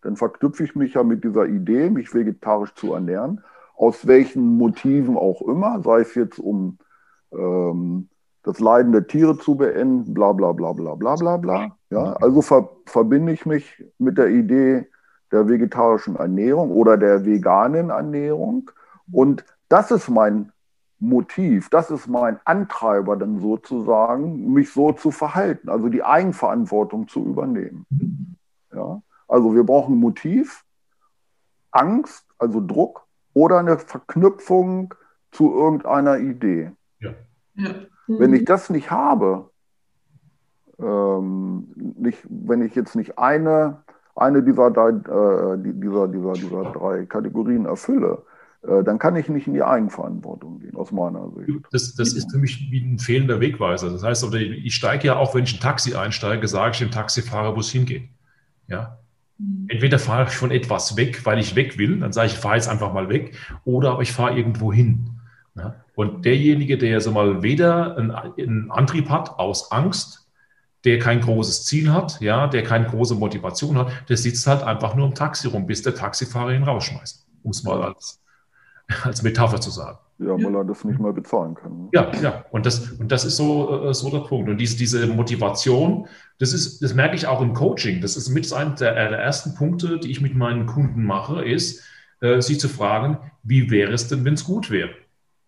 [0.01, 3.41] Dann verknüpfe ich mich ja mit dieser Idee, mich vegetarisch zu ernähren.
[3.81, 6.77] Aus welchen Motiven auch immer, sei es jetzt um
[7.33, 8.09] ähm,
[8.43, 11.77] das Leiden der Tiere zu beenden, bla bla bla bla bla bla bla.
[11.89, 14.87] Ja, also ver verbinde ich mich mit der Idee
[15.31, 18.69] der vegetarischen Ernährung oder der veganen Ernährung.
[19.11, 20.51] Und das ist mein
[20.99, 27.25] Motiv, das ist mein Antreiber dann sozusagen, mich so zu verhalten, also die Eigenverantwortung zu
[27.25, 27.87] übernehmen.
[28.71, 29.01] Ja?
[29.27, 30.63] Also wir brauchen Motiv,
[31.71, 34.93] Angst, also Druck oder eine Verknüpfung
[35.31, 36.71] zu irgendeiner Idee.
[36.99, 37.13] Ja.
[37.55, 37.75] Ja.
[38.07, 39.49] Wenn ich das nicht habe,
[40.79, 43.83] ähm, nicht, wenn ich jetzt nicht eine,
[44.15, 48.23] eine dieser, äh, dieser, dieser, dieser drei Kategorien erfülle,
[48.63, 51.65] äh, dann kann ich nicht in die Eigenverantwortung gehen, aus meiner Sicht.
[51.71, 53.89] Das, das ist für mich wie ein fehlender Wegweiser.
[53.89, 57.55] Das heißt, ich steige ja auch, wenn ich ein Taxi einsteige, sage ich dem Taxifahrer,
[57.55, 58.09] wo es hingeht.
[58.67, 58.99] Ja?
[59.41, 59.65] Mhm.
[59.69, 62.55] Entweder fahre ich von etwas weg, weil ich weg will, dann sage ich, ich fahre
[62.55, 65.19] jetzt einfach mal weg, oder aber ich fahre irgendwo hin.
[65.55, 65.75] Ja?
[65.95, 70.27] Und derjenige, der so mal weder einen, einen Antrieb hat aus Angst,
[70.83, 74.95] der kein großes Ziel hat, ja, der keine große Motivation hat, der sitzt halt einfach
[74.95, 78.19] nur im Taxi rum, bis der Taxifahrer ihn rausschmeißt, um es mal als,
[79.03, 79.99] als Metapher zu sagen.
[80.21, 81.77] Ja, weil er das nicht mehr bezahlen kann.
[81.77, 81.89] Ne?
[81.93, 82.45] Ja, ja.
[82.51, 84.49] Und das, und das ist so, äh, so der Punkt.
[84.49, 86.07] Und diese, diese Motivation,
[86.37, 88.01] das ist, das merke ich auch im Coaching.
[88.01, 91.83] Das ist mit einer der, der ersten Punkte, die ich mit meinen Kunden mache, ist,
[92.21, 94.91] äh, sie zu fragen, wie wäre es denn, wenn es gut wäre?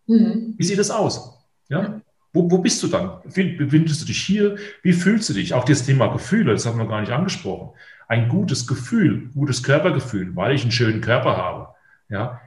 [0.08, 0.56] Mhm.
[0.58, 1.46] Wie sieht das aus?
[1.70, 2.02] Ja?
[2.34, 3.22] Wo, wo bist du dann?
[3.24, 4.58] Befindest du dich hier?
[4.82, 5.54] Wie fühlst du dich?
[5.54, 7.78] Auch das Thema Gefühle, das haben wir gar nicht angesprochen.
[8.08, 11.68] Ein gutes Gefühl, gutes Körpergefühl, weil ich einen schönen Körper habe.
[12.10, 12.42] Ja,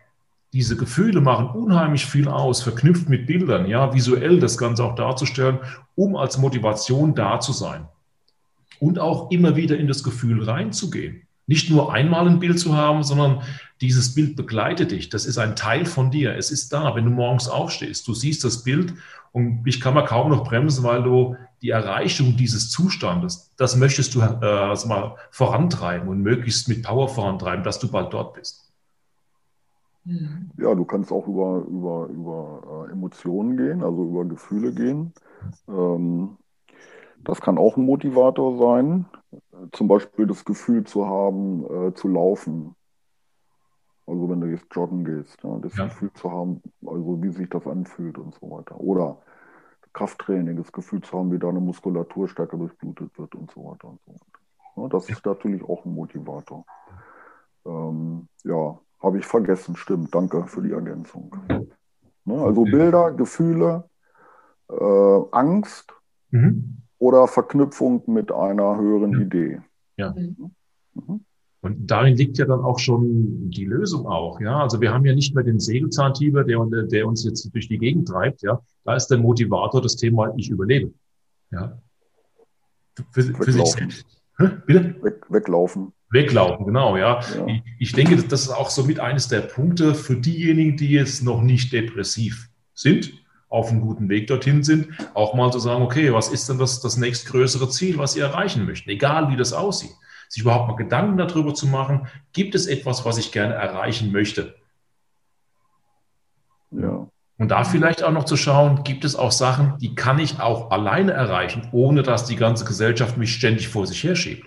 [0.57, 5.59] diese Gefühle machen unheimlich viel aus, verknüpft mit Bildern, ja, visuell das Ganze auch darzustellen,
[5.97, 7.87] um als Motivation da zu sein.
[8.81, 11.29] Und auch immer wieder in das Gefühl reinzugehen.
[11.47, 13.43] Nicht nur einmal ein Bild zu haben, sondern
[13.83, 15.11] dieses Bild begleitet dich.
[15.11, 16.35] Das ist ein Teil von dir.
[16.35, 18.09] Es ist da, wenn du morgens aufstehst.
[18.09, 18.95] Du siehst das Bild
[19.33, 24.15] und ich kann man kaum noch bremsen, weil du die Erreichung dieses Zustandes, das möchtest
[24.15, 28.66] du äh, mal vorantreiben und möglichst mit Power vorantreiben, dass du bald dort bist.
[30.59, 35.13] Ja, du kannst auch über, über, über äh, Emotionen gehen, also über Gefühle gehen.
[35.69, 36.37] Ähm,
[37.19, 39.07] das kann auch ein Motivator sein.
[39.73, 42.77] Zum Beispiel das Gefühl zu haben, äh, zu laufen.
[44.07, 45.87] Also wenn du jetzt joggen gehst, ja, das ja.
[45.87, 48.79] Gefühl zu haben, also wie sich das anfühlt und so weiter.
[48.81, 49.19] Oder
[49.93, 54.01] Krafttraining, das Gefühl zu haben, wie deine Muskulatur stärker durchblutet wird und so weiter und
[54.05, 54.27] so weiter.
[54.77, 56.65] Ja, das ist natürlich auch ein Motivator.
[57.65, 60.15] Ähm, ja, habe ich vergessen, stimmt.
[60.15, 61.35] Danke für die Ergänzung.
[62.25, 63.85] Ne, also Bilder, Gefühle,
[64.69, 65.95] äh, Angst,
[66.31, 69.21] mhm oder Verknüpfung mit einer höheren ja.
[69.21, 69.61] Idee.
[69.97, 70.15] Ja.
[70.15, 71.25] Mhm.
[71.63, 74.61] Und darin liegt ja dann auch schon die Lösung auch, ja.
[74.63, 78.09] Also wir haben ja nicht mehr den Segelzahntiger, der, der uns jetzt durch die Gegend
[78.09, 78.61] treibt, ja.
[78.85, 80.93] Da ist der Motivator das Thema, ich überlebe.
[81.51, 81.79] Ja.
[83.11, 84.07] Für, für sich selbst.
[84.67, 85.03] Bitte?
[85.03, 85.93] Weg, weglaufen.
[86.11, 87.21] Weglaufen, genau, ja.
[87.21, 87.47] ja.
[87.47, 91.23] Ich, ich denke, das ist auch so mit eines der Punkte für diejenigen, die jetzt
[91.25, 93.13] noch nicht depressiv sind,
[93.49, 96.81] auf einem guten Weg dorthin sind, auch mal zu sagen, okay, was ist denn das,
[96.81, 99.93] das nächstgrößere Ziel, was ihr erreichen möchtet, egal wie das aussieht.
[100.29, 104.57] Sich überhaupt mal Gedanken darüber zu machen, gibt es etwas, was ich gerne erreichen möchte?
[106.73, 107.07] Ja.
[107.39, 110.71] Und da vielleicht auch noch zu schauen, gibt es auch Sachen, die kann ich auch
[110.71, 114.47] alleine erreichen, ohne dass die ganze Gesellschaft mich ständig vor sich herschiebt.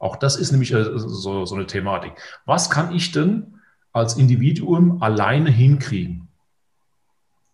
[0.00, 2.12] Auch das ist nämlich äh, so, so eine Thematik.
[2.46, 3.60] Was kann ich denn
[3.92, 6.26] als Individuum alleine hinkriegen?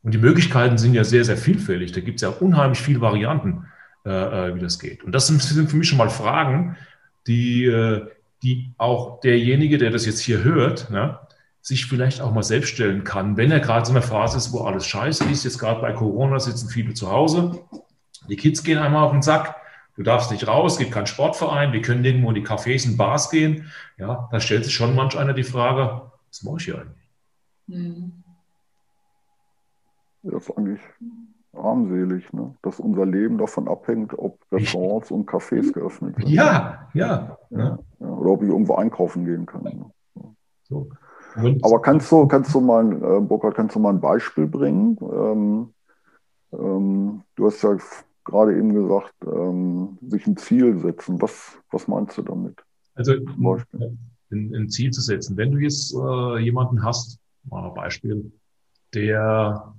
[0.03, 1.91] Und die Möglichkeiten sind ja sehr, sehr vielfältig.
[1.91, 3.67] Da gibt es ja unheimlich viele Varianten,
[4.07, 4.11] äh,
[4.51, 5.03] äh, wie das geht.
[5.03, 6.77] Und das sind, sind, für mich schon mal Fragen,
[7.27, 8.07] die, äh,
[8.45, 11.19] die auch derjenige, der das jetzt hier hört, ne,
[11.61, 14.53] sich vielleicht auch mal selbst stellen kann, wenn er gerade so in einer Phase ist,
[14.53, 15.43] wo alles scheiße ist.
[15.43, 17.59] Jetzt gerade bei Corona sitzen viele zu Hause.
[18.29, 19.57] Die Kids gehen einmal auf den Sack.
[19.97, 22.97] Du darfst nicht raus, es gibt keinen Sportverein, wir können irgendwo in die Cafés und
[22.97, 23.71] Bars gehen.
[23.97, 27.11] Ja, da stellt sich schon manch einer die Frage, was mache ich hier eigentlich?
[27.67, 28.13] Mhm.
[30.23, 30.81] Das ist eigentlich
[31.55, 32.55] armselig, ne?
[32.63, 36.29] dass unser Leben davon abhängt, ob Restaurants und Cafés geöffnet sind.
[36.29, 37.39] Ja, ja.
[37.51, 37.79] ja.
[37.99, 39.63] ja oder ob ich irgendwo einkaufen gehen kann.
[39.63, 39.91] Ne?
[40.65, 40.91] So.
[41.63, 44.99] Aber kannst du, kannst du mal, äh, Burkhard, kannst du mal ein Beispiel bringen?
[45.01, 45.75] Ähm,
[46.53, 47.77] ähm, du hast ja
[48.27, 51.21] gerade eben gesagt, ähm, sich ein Ziel setzen.
[51.23, 52.63] Was, was meinst du damit?
[52.95, 55.37] Also ein, ein, Ziel zu setzen.
[55.37, 58.33] Wenn du jetzt äh, jemanden hast, mal ein Beispiel,
[58.93, 59.75] der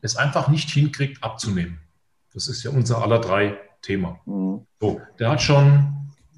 [0.00, 1.78] es einfach nicht hinkriegt, abzunehmen.
[2.34, 4.18] Das ist ja unser aller drei Thema.
[4.26, 4.66] Mhm.
[4.80, 5.94] So, der hat schon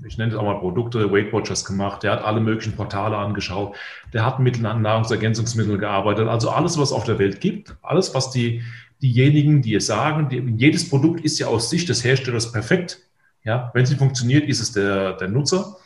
[0.06, 3.76] ich nenne es auch mal Produkte, Weight Watchers gemacht, der hat alle möglichen Portale angeschaut,
[4.12, 8.30] der hat mit Nahrungsergänzungsmitteln gearbeitet, also alles, was es auf der Welt gibt, alles, was
[8.30, 8.62] die,
[9.02, 13.00] diejenigen, die es sagen, die, jedes Produkt ist ja aus Sicht des Herstellers perfekt.
[13.44, 15.76] Ja, wenn es funktioniert, ist es der, der Nutzer.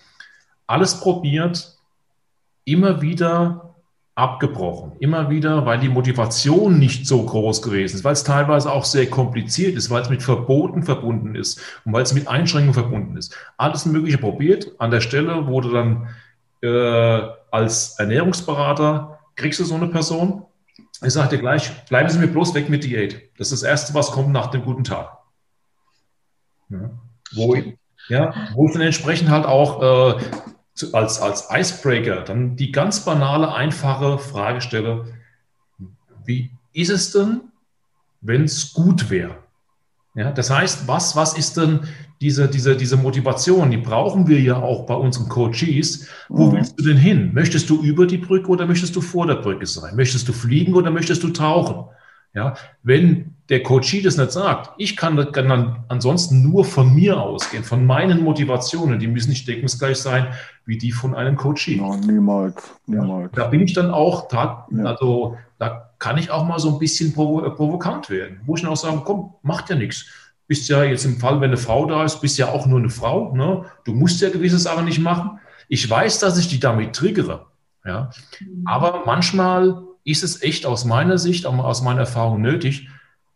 [0.67, 1.79] Alles probiert,
[2.65, 3.75] immer wieder
[4.15, 4.93] abgebrochen.
[5.01, 9.11] Immer wieder, weil die Motivation nicht so groß gewesen ist, weil es teilweise auch sehr
[9.11, 13.37] kompliziert ist, weil es mit Verboten verbunden ist und weil es mit Einschränkungen verbunden ist.
[13.57, 14.71] Alles Mögliche probiert.
[14.79, 16.09] An der Stelle wurde dann
[16.63, 20.45] äh, als Ernährungsberater, kriegst du so eine Person?
[20.77, 23.31] Ich dir gleich, bleiben Sie mir bloß weg mit Diät.
[23.39, 25.19] Das ist das Erste, was kommt nach dem guten Tag.
[26.69, 26.91] Ja.
[27.35, 27.57] Wo,
[28.09, 30.25] ja, wo ich dann entsprechend halt auch äh,
[30.93, 35.15] als, als Icebreaker dann die ganz banale, einfache Frage stelle,
[36.25, 37.53] wie ist es denn,
[38.21, 39.37] wenn es gut wäre?
[40.15, 41.89] Ja, das heißt, was, was ist denn
[42.25, 43.71] diese, diese, diese Motivation?
[43.71, 46.09] Die brauchen wir ja auch bei unseren Coaches.
[46.31, 46.53] Wo mhm.
[46.53, 47.33] willst du denn hin?
[47.35, 49.95] Möchtest du über die Brücke oder möchtest du vor der Brücke sein?
[49.95, 51.85] Möchtest du fliegen oder möchtest du tauchen?
[52.33, 57.21] Ja, wenn der Coachie das nicht sagt, ich kann, kann dann ansonsten nur von mir
[57.21, 60.27] ausgehen, von meinen Motivationen, die müssen nicht deckungsgleich sein
[60.67, 61.77] wie die von einem Coachie.
[61.77, 62.57] Ja, niemals,
[62.87, 63.31] niemals.
[63.37, 64.85] Ja, da bin ich dann auch, da, ja.
[64.85, 68.73] also da kann ich auch mal so ein bisschen provo provokant werden, wo ich dann
[68.73, 70.07] auch sage, komm, macht ja nichts.
[70.47, 72.91] Bist ja jetzt im Fall, wenn eine Frau da ist, bist ja auch nur eine
[72.91, 73.35] Frau.
[73.35, 73.65] Ne?
[73.85, 75.39] Du musst ja gewisse Sachen nicht machen.
[75.69, 77.47] Ich weiß, dass ich die damit triggere.
[77.85, 78.11] Ja?
[78.41, 78.63] Mhm.
[78.67, 82.89] Aber manchmal ist es echt aus meiner Sicht, aus meiner Erfahrung nötig,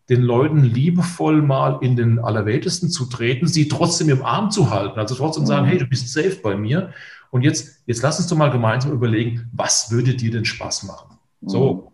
[0.08, 4.98] den Leuten liebevoll mal in den Allerweltesten zu treten, sie trotzdem im Arm zu halten,
[4.98, 5.70] also trotzdem sagen, mhm.
[5.70, 6.92] hey, du bist safe bei mir.
[7.30, 11.18] Und jetzt, jetzt lass uns doch mal gemeinsam überlegen, was würde dir denn Spaß machen?
[11.42, 11.87] So, mhm.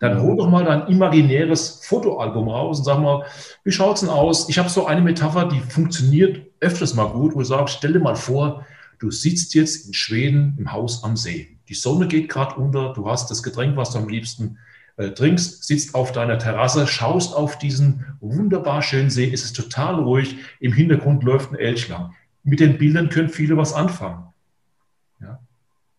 [0.00, 3.24] Dann hol doch mal dein imaginäres Fotoalbum raus und sag mal,
[3.64, 4.48] wie schaut's denn aus?
[4.48, 8.00] Ich habe so eine Metapher, die funktioniert öfters mal gut, wo ich sage, stell dir
[8.00, 8.64] mal vor,
[8.98, 11.58] du sitzt jetzt in Schweden im Haus am See.
[11.68, 14.58] Die Sonne geht gerade unter, du hast das Getränk, was du am liebsten
[14.96, 19.96] äh, trinkst, sitzt auf deiner Terrasse, schaust auf diesen wunderbar schönen See, es ist total
[19.96, 22.14] ruhig, im Hintergrund läuft ein Elch lang.
[22.42, 24.27] Mit den Bildern können viele was anfangen.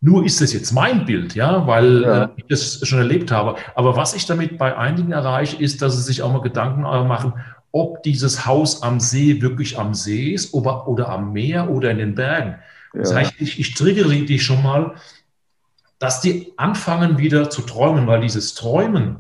[0.02, 2.24] Nur ist es jetzt mein Bild, ja, weil ja.
[2.24, 3.56] Äh, ich das schon erlebt habe.
[3.76, 7.34] Aber was ich damit bei einigen erreiche, ist, dass sie sich auch mal Gedanken machen,
[7.72, 11.98] ob dieses Haus am See wirklich am See ist oder, oder am Meer oder in
[11.98, 12.56] den Bergen.
[12.94, 13.02] Ja.
[13.02, 14.96] Das heißt, ich, ich triggere die schon mal,
[16.00, 19.18] dass die anfangen wieder zu träumen, weil dieses Träumen,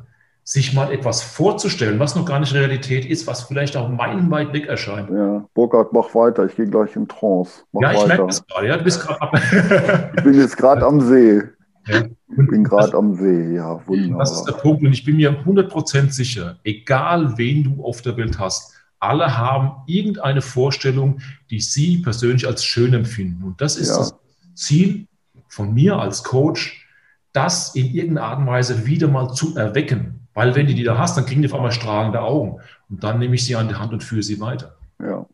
[0.49, 4.65] sich mal etwas vorzustellen, was noch gar nicht Realität ist, was vielleicht auch meilenweit weg
[4.65, 5.07] erscheint.
[5.11, 7.61] Ja, Burkhard, mach weiter, ich gehe gleich in Trance.
[7.71, 11.01] Mach ja, ich merke das gerade, ja, du bist gerade Ich bin jetzt gerade am
[11.01, 11.43] See.
[11.85, 12.01] Ja.
[12.01, 14.17] Ich bin gerade am See, ja, wunderbar.
[14.17, 18.17] Das ist der Punkt und ich bin mir 100% sicher, egal wen du auf der
[18.17, 21.19] Welt hast, alle haben irgendeine Vorstellung,
[21.51, 23.43] die sie persönlich als schön empfinden.
[23.43, 23.97] Und das ist ja.
[23.97, 24.15] das
[24.55, 25.05] Ziel
[25.47, 26.87] von mir als Coach,
[27.33, 30.18] das in irgendeiner Art und Weise wieder mal zu erwecken.
[30.33, 32.59] Weil wenn du die da hast, dann kriegen die auf einmal strahlende Augen.
[32.89, 34.75] Und dann nehme ich sie an die Hand und führe sie weiter.
[35.01, 35.25] Ja.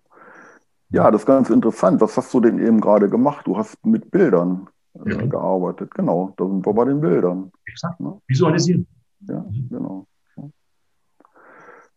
[0.89, 1.99] Ja, das ist ganz interessant.
[1.99, 3.47] Was hast du denn eben gerade gemacht?
[3.47, 5.25] Du hast mit Bildern äh, ja.
[5.25, 5.93] gearbeitet.
[5.93, 7.51] Genau, da sind wir bei den Bildern.
[7.65, 7.99] Exakt.
[7.99, 8.19] Ne?
[8.27, 8.88] Visualisieren.
[9.21, 9.67] Ja, mhm.
[9.69, 10.08] genau.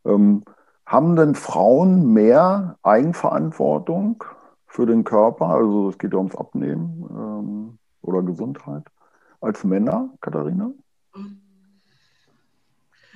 [0.04, 0.42] Ähm,
[0.87, 4.24] haben denn Frauen mehr Eigenverantwortung
[4.66, 5.46] für den Körper?
[5.46, 7.06] Also es geht ja ums Abnehmen.
[7.11, 8.84] Ähm, oder Gesundheit
[9.40, 10.70] als Männer, Katharina?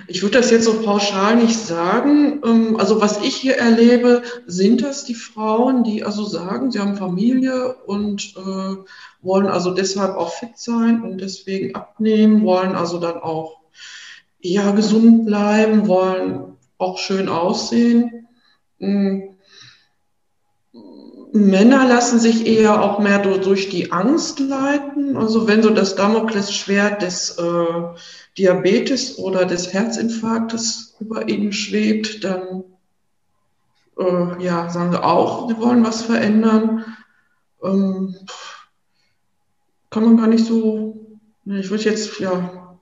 [0.09, 2.41] Ich würde das jetzt so pauschal nicht sagen.
[2.45, 6.97] Ähm, also was ich hier erlebe, sind das die Frauen, die also sagen, sie haben
[6.97, 8.77] Familie und äh,
[9.21, 13.61] wollen also deshalb auch fit sein und deswegen abnehmen, wollen also dann auch
[14.41, 18.29] ja gesund bleiben, wollen auch schön aussehen.
[21.35, 25.17] Männer lassen sich eher auch mehr durch die Angst leiten.
[25.17, 27.83] Also wenn so das Damoklesschwert des äh,
[28.37, 32.65] Diabetes oder des Herzinfarktes über ihnen schwebt, dann
[33.99, 36.85] äh, ja, sagen sie auch, sie wollen was verändern.
[37.63, 38.15] Ähm,
[39.89, 42.79] kann man gar nicht so, ich würde jetzt, ja,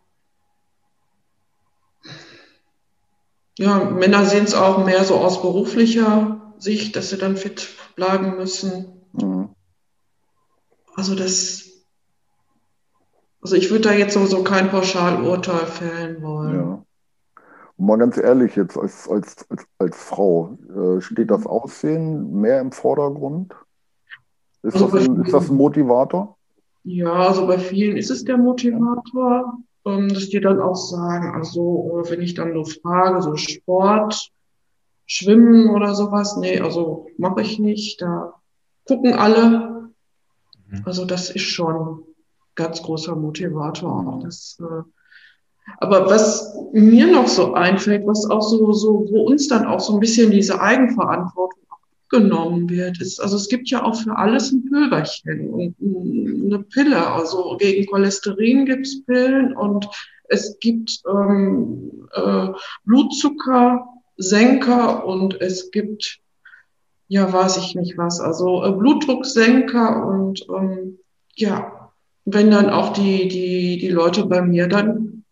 [3.58, 7.60] ja, Männer sehen es auch mehr so aus beruflicher Sicht, dass sie dann fit
[7.94, 9.03] bleiben müssen.
[9.12, 9.50] Mhm.
[10.94, 11.85] Also das,
[13.40, 16.55] also ich würde da jetzt sowieso kein Pauschalurteil fällen wollen.
[16.55, 16.85] Ja.
[17.76, 22.61] Und mal ganz ehrlich, jetzt als, als, als, als Frau, äh, steht das Aussehen mehr
[22.61, 23.55] im Vordergrund?
[24.62, 26.37] Ist, also das ein, ist das ein Motivator?
[26.85, 32.03] Ja, also bei vielen ist es der Motivator, ähm, dass die dann auch sagen, also
[32.05, 34.31] äh, wenn ich dann so frage, so Sport,
[35.12, 38.01] Schwimmen oder sowas, nee, also mache ich nicht.
[38.01, 38.33] Da
[38.87, 39.90] gucken alle.
[40.68, 40.83] Mhm.
[40.85, 42.05] Also das ist schon
[42.55, 44.20] ganz großer Motivator.
[44.23, 44.83] Das, äh,
[45.79, 49.94] aber was mir noch so einfällt, was auch so, so, wo uns dann auch so
[49.94, 51.59] ein bisschen diese Eigenverantwortung
[52.09, 57.05] genommen wird, ist, also es gibt ja auch für alles ein Pülverchen und eine Pille.
[57.05, 59.88] Also gegen Cholesterin gibt es Pillen und
[60.29, 62.49] es gibt ähm, äh,
[64.20, 66.20] Blutzuckersenker und es gibt,
[67.09, 70.98] ja, weiß ich nicht was, also äh, Blutdrucksenker und ähm,
[71.35, 71.90] ja,
[72.26, 75.24] wenn dann auch die, die, die Leute bei mir dann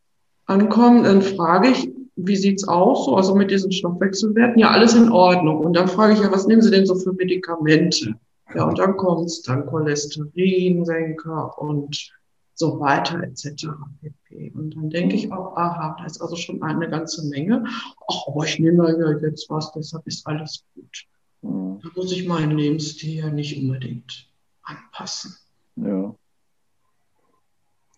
[0.47, 4.59] ankommen, dann frage ich, wie sieht's aus, so, also mit diesen Stoffwechselwerten?
[4.59, 5.59] Ja, alles in Ordnung.
[5.59, 8.15] Und dann frage ich ja, was nehmen Sie denn so für Medikamente?
[8.55, 12.11] Ja, und dann kommt's dann Cholesterinsenker und
[12.59, 13.69] so weiter etc.
[14.01, 14.53] pp.
[14.55, 17.65] Und dann denke ich auch, aha, da ist also schon eine ganze Menge.
[18.11, 21.07] Ach, aber ich nehme ja jetzt was, deshalb ist alles gut.
[21.43, 21.81] Mhm.
[21.83, 24.29] Da muss ich meinen Lebensstil ja nicht unbedingt
[24.63, 25.37] anpassen.
[25.77, 26.15] Ja.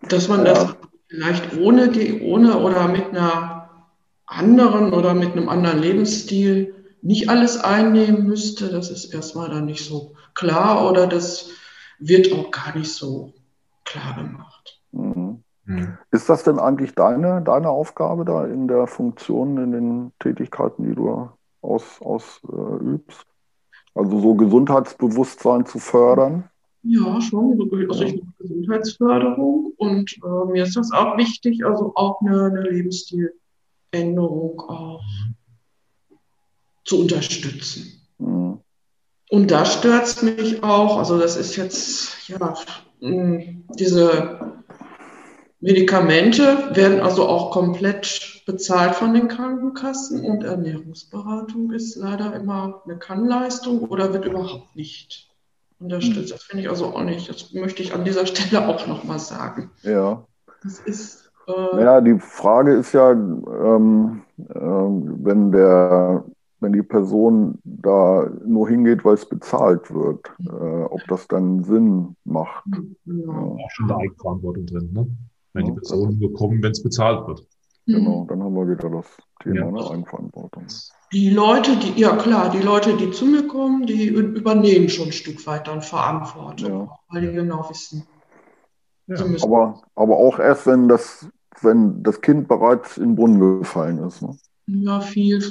[0.08, 0.52] Dass man ja.
[0.52, 0.76] das
[1.08, 1.90] vielleicht ohne,
[2.22, 3.88] ohne oder mit einer
[4.26, 9.84] anderen oder mit einem anderen Lebensstil nicht alles einnehmen müsste, das ist erstmal dann nicht
[9.84, 11.48] so klar oder das
[11.98, 13.32] wird auch gar nicht so
[13.84, 14.49] klar gemacht.
[15.70, 15.98] Mhm.
[16.10, 20.96] Ist das denn eigentlich deine, deine Aufgabe da in der Funktion, in den Tätigkeiten, die
[20.96, 21.28] du
[21.62, 22.02] ausübst?
[22.02, 22.98] Aus, äh,
[23.94, 26.50] also so Gesundheitsbewusstsein zu fördern?
[26.82, 27.70] Ja, schon.
[27.88, 32.62] Also ich mache Gesundheitsförderung und äh, mir ist das auch wichtig, also auch eine, eine
[32.62, 35.02] Lebensstiländerung auch
[36.84, 38.08] zu unterstützen.
[38.18, 38.58] Mhm.
[39.30, 42.54] Und da stört es mich auch, also das ist jetzt, ja,
[43.00, 44.50] diese
[45.60, 52.98] Medikamente werden also auch komplett bezahlt von den Krankenkassen und Ernährungsberatung ist leider immer eine
[52.98, 55.30] Kannleistung oder wird überhaupt nicht
[55.78, 56.32] unterstützt.
[56.32, 57.28] Das finde ich also auch nicht.
[57.28, 59.70] Das möchte ich an dieser Stelle auch nochmal sagen.
[59.82, 60.24] Ja.
[60.62, 61.30] Das ist.
[61.46, 66.24] Äh, ja, die Frage ist ja, ähm, äh, wenn der
[66.62, 72.16] wenn die Person da nur hingeht, weil es bezahlt wird, äh, ob das dann Sinn
[72.24, 72.66] macht.
[73.06, 73.32] Ja.
[73.32, 75.06] Auch schon eine Eigenverantwortung drin, ne?
[75.52, 77.46] Wenn ja, die Personen nur kommen, wenn es bezahlt wird.
[77.86, 79.06] Genau, dann haben wir wieder das
[79.42, 79.70] Thema ja.
[79.70, 80.66] ne, Eigenverantwortung.
[81.12, 85.12] Die Leute, die, ja klar, die Leute, die zu mir kommen, die übernehmen schon ein
[85.12, 86.98] Stück weit dann Verantwortung, ja.
[87.08, 88.06] weil die genau wissen.
[89.06, 89.16] Ja.
[89.42, 91.26] Aber, aber auch erst, wenn das,
[91.62, 94.22] wenn das Kind bereits in den Brunnen gefallen ist.
[94.22, 94.36] Ne?
[94.66, 95.42] Ja, viel.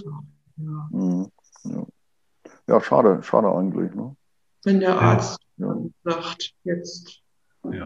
[0.56, 0.88] Ja.
[0.92, 1.28] Mhm.
[1.64, 1.86] ja.
[2.68, 2.82] ja.
[2.82, 3.94] schade, schade eigentlich.
[3.94, 4.16] Ne?
[4.64, 5.40] Wenn der Arzt
[6.04, 7.22] sagt, jetzt.
[7.70, 7.86] Ja.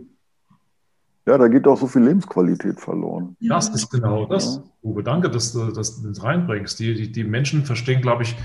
[1.25, 3.37] Ja, da geht auch so viel Lebensqualität verloren.
[3.39, 5.03] Das ist genau das, Uwe.
[5.03, 6.79] Danke, dass du das reinbringst.
[6.79, 8.35] Die, die, die Menschen verstehen, glaube ich,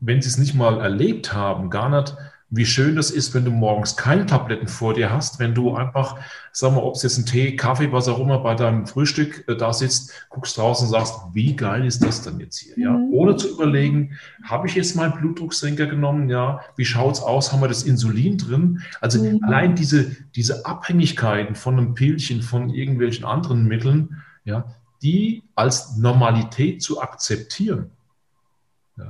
[0.00, 2.16] wenn sie es nicht mal erlebt haben, gar nicht,
[2.48, 6.16] wie schön das ist, wenn du morgens keine Tabletten vor dir hast, wenn du einfach,
[6.52, 9.56] sag mal, ob es jetzt ein Tee, Kaffee, was auch immer bei deinem Frühstück äh,
[9.56, 12.78] da sitzt, guckst draußen und sagst, wie geil ist das denn jetzt hier?
[12.78, 13.12] Ja, mhm.
[13.12, 16.28] ohne zu überlegen, habe ich jetzt meinen Blutdrucksenker genommen?
[16.30, 17.52] Ja, wie schaut's aus?
[17.52, 18.80] Haben wir das Insulin drin?
[19.00, 19.42] Also mhm.
[19.42, 24.66] allein diese, diese Abhängigkeiten von einem Pillchen, von irgendwelchen anderen Mitteln, ja,
[25.02, 27.90] die als Normalität zu akzeptieren,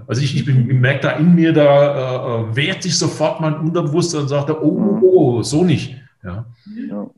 [0.07, 3.55] also ich, ich, bin, ich merke da in mir, da äh, wehrt sich sofort mein
[3.55, 5.97] Unterbewusstsein und sagt, oh, oh, oh, so nicht.
[6.25, 6.47] Ja.
[6.91, 7.11] ja.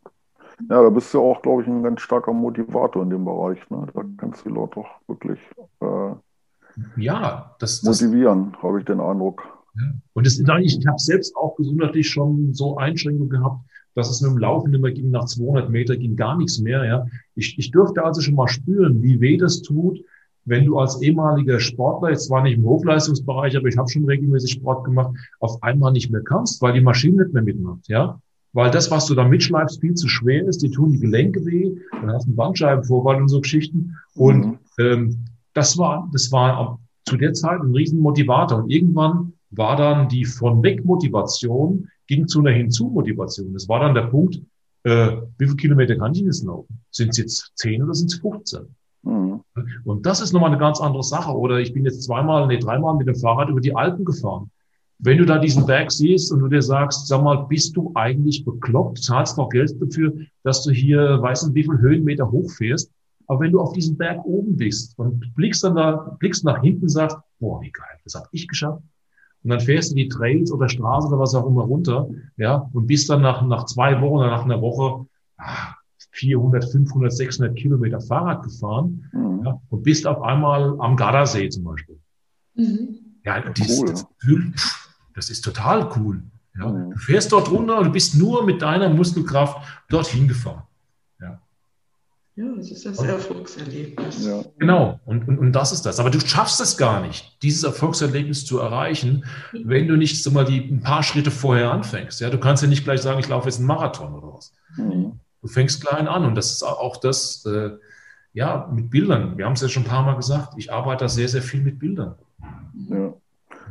[0.68, 3.58] Ja, da bist du auch, glaube ich, ein ganz starker Motivator in dem Bereich.
[3.70, 3.86] Ne?
[3.94, 5.38] Da kannst du die Leute auch wirklich
[5.80, 6.14] äh,
[6.96, 9.42] ja, das, motivieren, habe ich den Eindruck.
[9.76, 9.92] Ja.
[10.14, 13.60] Und das ist eigentlich, ich habe selbst auch gesundheitlich schon so Einschränkungen gehabt,
[13.94, 16.84] dass es mit dem Laufen immer ging, nach 200 Meter ging gar nichts mehr.
[16.84, 17.06] Ja.
[17.34, 20.00] Ich, ich durfte also schon mal spüren, wie weh das tut,
[20.48, 24.52] wenn du als ehemaliger Sportler, jetzt zwar nicht im Hochleistungsbereich, aber ich habe schon regelmäßig
[24.52, 28.20] Sport gemacht, auf einmal nicht mehr kannst, weil die Maschine nicht mehr mitmacht, ja.
[28.54, 31.76] Weil das, was du da mitschleifst, viel zu schwer ist, die tun die Gelenke weh,
[31.92, 33.94] dann hast du einen Bandscheibenvorfall und so Geschichten.
[34.14, 34.58] Und mhm.
[34.78, 38.62] ähm, das war, das war zu der Zeit ein Riesenmotivator.
[38.62, 43.52] Und irgendwann war dann die von weg Motivation ging zu einer Hinzu-Motivation.
[43.52, 44.40] Das war dann der Punkt,
[44.84, 46.80] äh, wie viele Kilometer kann ich jetzt laufen?
[46.90, 48.60] Sind es jetzt 10 oder sind es 15?
[49.84, 51.32] Und das ist nochmal eine ganz andere Sache.
[51.32, 54.50] Oder ich bin jetzt zweimal, nee, dreimal mit dem Fahrrad über die Alpen gefahren.
[55.00, 58.44] Wenn du da diesen Berg siehst und du dir sagst, sag mal, bist du eigentlich
[58.44, 62.90] bekloppt, zahlst noch Geld dafür, dass du hier, weißt du, wie viel Höhenmeter hochfährst.
[63.28, 66.88] Aber wenn du auf diesem Berg oben bist und blickst dann da, blickst nach hinten
[66.88, 68.82] sagst, boah, wie geil, das habe ich geschafft.
[69.44, 72.86] Und dann fährst du die Trails oder Straße oder was auch immer runter, ja, und
[72.86, 75.06] bist dann nach, nach zwei Wochen oder nach einer Woche,
[75.36, 75.74] ah,
[76.18, 79.42] 400, 500, 600 Kilometer Fahrrad gefahren mhm.
[79.44, 81.98] ja, und bist auf einmal am Gardasee zum Beispiel.
[82.54, 82.98] Mhm.
[83.24, 83.88] Ja, dieses, cool.
[83.88, 84.52] das, Gefühl,
[85.14, 86.22] das ist total cool.
[86.56, 86.68] Ja?
[86.68, 86.90] Mhm.
[86.90, 89.58] Du fährst dort runter und du bist nur mit deiner Muskelkraft
[89.88, 90.62] dorthin gefahren.
[92.38, 94.24] Ja, das ist das Erfolgserlebnis.
[94.24, 94.44] Ja.
[94.60, 95.98] Genau, und, und, und das ist das.
[95.98, 100.44] Aber du schaffst es gar nicht, dieses Erfolgserlebnis zu erreichen, wenn du nicht so mal
[100.44, 102.20] die, ein paar Schritte vorher anfängst.
[102.20, 104.52] Ja, du kannst ja nicht gleich sagen, ich laufe jetzt einen Marathon oder was.
[104.76, 105.17] Mhm.
[105.40, 107.70] Du fängst klein an und das ist auch das, äh,
[108.32, 109.38] ja, mit Bildern.
[109.38, 111.62] Wir haben es ja schon ein paar Mal gesagt, ich arbeite da sehr, sehr viel
[111.62, 112.14] mit Bildern.
[112.88, 113.14] Ja.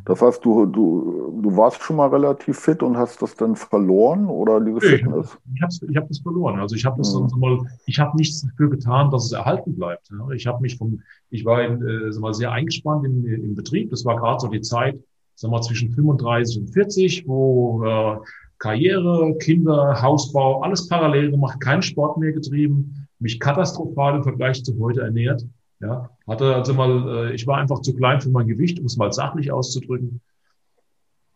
[0.05, 4.27] Das heißt, du, du, du warst schon mal relativ fit und hast das dann verloren
[4.27, 5.37] oder diese nee, Fitness?
[5.53, 6.59] Ich habe ich hab das verloren.
[6.59, 7.29] Also ich habe das mhm.
[7.39, 10.09] mal, ich habe nichts dafür getan, dass es erhalten bleibt.
[10.33, 13.89] Ich habe mich vom, ich war in, äh, mal, sehr eingespannt im, im Betrieb.
[13.89, 14.97] Das war gerade so die Zeit,
[15.35, 18.17] sagen wir, zwischen 35 und 40, wo äh,
[18.59, 24.77] Karriere, Kinder, Hausbau, alles parallel gemacht, keinen Sport mehr getrieben, mich katastrophal im Vergleich zu
[24.79, 25.45] heute ernährt.
[25.79, 28.97] Ja, hatte also mal, äh, ich war einfach zu klein für mein Gewicht, um es
[28.97, 30.21] mal sachlich auszudrücken.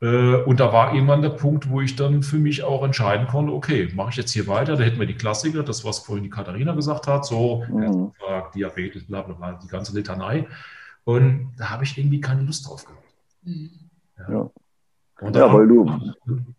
[0.01, 3.53] Äh, und da war irgendwann der Punkt, wo ich dann für mich auch entscheiden konnte,
[3.53, 4.75] okay, mache ich jetzt hier weiter?
[4.75, 8.11] Da hätten wir die Klassiker, das, was vorhin die Katharina gesagt hat, so mhm.
[8.55, 10.47] Diabetes, bla bla bla, die ganze Litanei.
[11.03, 13.05] Und da habe ich irgendwie keine Lust drauf gehabt.
[13.43, 13.69] Mhm.
[14.17, 14.33] Ja.
[14.33, 14.49] ja.
[15.21, 15.85] Ja weil du,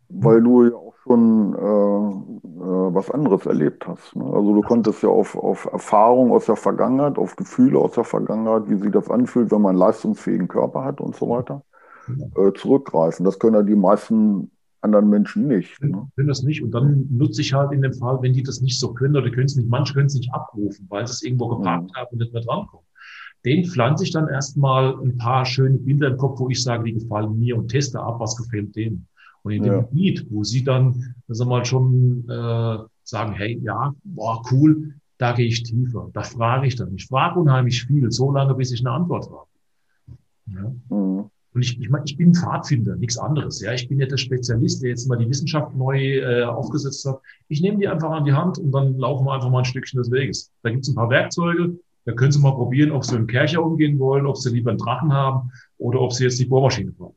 [0.09, 4.15] weil du ja auch schon äh, äh, was anderes erlebt hast.
[4.15, 4.25] Ne?
[4.25, 8.69] Also du konntest ja auf, auf Erfahrung aus der Vergangenheit, auf Gefühle aus der Vergangenheit,
[8.69, 11.63] wie sich das anfühlt, wenn man einen leistungsfähigen Körper hat und so weiter,
[12.09, 13.25] äh, zurückgreifen.
[13.25, 14.51] Das können ja die meisten
[14.81, 15.81] anderen Menschen nicht.
[15.83, 16.09] Ne?
[16.17, 16.63] Können das nicht.
[16.63, 19.31] Und dann nutze ich halt in dem Fall, wenn die das nicht so können oder
[19.31, 21.95] können es nicht, manche können es nicht abrufen, weil sie es irgendwo geparkt mhm.
[21.95, 22.87] haben und nicht mehr drankommen.
[23.45, 26.93] Den pflanze ich dann erstmal ein paar schöne Bilder im Kopf, wo ich sage, die
[26.93, 29.07] gefallen mir und teste ab, was gefällt denen.
[29.43, 29.81] Und in dem ja.
[29.81, 35.33] Gebiet, wo sie dann, sagen wir mal, schon äh, sagen, hey, ja, boah, cool, da
[35.33, 36.11] gehe ich tiefer.
[36.13, 36.95] Da frage ich dann.
[36.95, 39.47] Ich frage unheimlich viel, so lange, bis ich eine Antwort habe.
[40.47, 40.97] Ja.
[40.97, 41.31] Mhm.
[41.55, 43.61] Und ich, ich, mein, ich bin Pfadfinder, nichts anderes.
[43.61, 47.21] Ja, ich bin ja der Spezialist, der jetzt mal die Wissenschaft neu äh, aufgesetzt hat.
[47.49, 49.99] Ich nehme die einfach an die Hand und dann laufen wir einfach mal ein Stückchen
[49.99, 50.51] des Weges.
[50.63, 51.79] Da gibt es ein paar Werkzeuge.
[52.05, 54.71] Da können Sie mal probieren, ob Sie mit dem Kercher umgehen wollen, ob Sie lieber
[54.71, 57.15] einen Drachen haben oder ob Sie jetzt die Bohrmaschine fahren.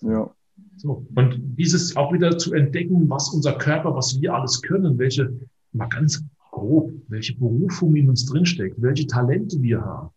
[0.00, 0.30] Ja.
[0.76, 1.06] So.
[1.14, 5.30] Und dieses auch wieder zu entdecken, was unser Körper, was wir alles können, welche,
[5.72, 10.08] mal ganz grob, welche Berufung in uns drinsteckt, welche Talente wir haben.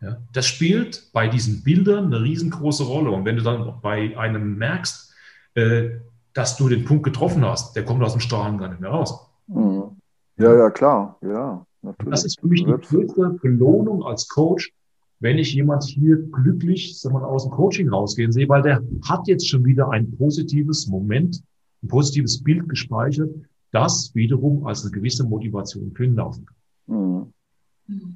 [0.00, 3.10] Ja, das spielt bei diesen Bildern eine riesengroße Rolle.
[3.10, 5.14] Und wenn du dann bei einem merkst,
[5.54, 5.90] äh,
[6.32, 9.28] dass du den Punkt getroffen hast, der kommt aus dem Strahlen gar nicht mehr raus.
[9.46, 9.98] Mhm.
[10.38, 11.18] Ja, ja, klar.
[11.20, 12.10] Ja, natürlich.
[12.10, 14.72] Das ist für mich die größte Belohnung als Coach,
[15.20, 19.28] wenn ich jemand hier glücklich sagen wir, aus dem Coaching rausgehen sehe, weil der hat
[19.28, 21.42] jetzt schon wieder ein positives Moment,
[21.82, 23.30] ein positives Bild gespeichert,
[23.72, 26.56] das wiederum als eine gewisse Motivation für ihn laufen kann.
[26.86, 27.32] Mhm.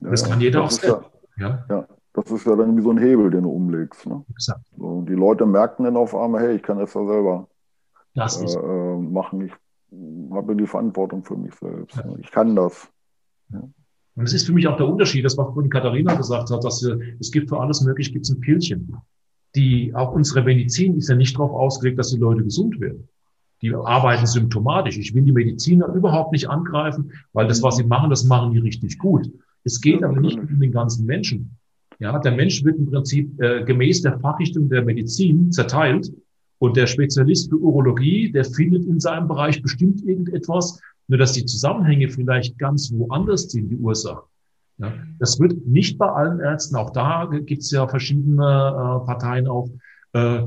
[0.01, 1.11] Ja, das kann jeder das auch selbst.
[1.37, 1.87] Ja, ja.
[2.13, 4.07] das ist ja dann wie so ein Hebel, den du umlegst.
[4.07, 4.25] Ne?
[4.31, 4.65] Exakt.
[4.77, 7.49] So, die Leute merken dann auf einmal, hey, ich kann das ja selber
[8.15, 9.43] das äh, äh, machen.
[9.43, 9.53] Ich
[10.33, 11.97] habe die Verantwortung für mich selbst.
[11.97, 12.05] Ja.
[12.21, 12.89] Ich kann das.
[13.51, 16.83] Und es ist für mich auch der Unterschied, das was vorhin Katharina gesagt hat, dass
[16.83, 18.97] es gibt für alles möglich, gibt es ein Pilchen.
[19.57, 23.09] Die, auch unsere Medizin ist ja nicht darauf ausgelegt, dass die Leute gesund werden.
[23.63, 24.99] Die arbeiten symptomatisch.
[24.99, 28.59] Ich will die Mediziner überhaupt nicht angreifen, weil das, was sie machen, das machen die
[28.59, 29.31] richtig gut.
[29.65, 31.57] Es geht aber nicht um den ganzen Menschen.
[31.99, 36.13] Ja, der Mensch wird im Prinzip äh, gemäß der Fachrichtung der Medizin zerteilt
[36.59, 41.45] und der Spezialist für Urologie, der findet in seinem Bereich bestimmt irgendetwas, nur dass die
[41.45, 44.23] Zusammenhänge vielleicht ganz woanders sind, die Ursache.
[44.79, 49.47] Ja, das wird nicht bei allen Ärzten, auch da gibt es ja verschiedene äh, Parteien
[49.47, 49.69] auch,
[50.13, 50.43] äh,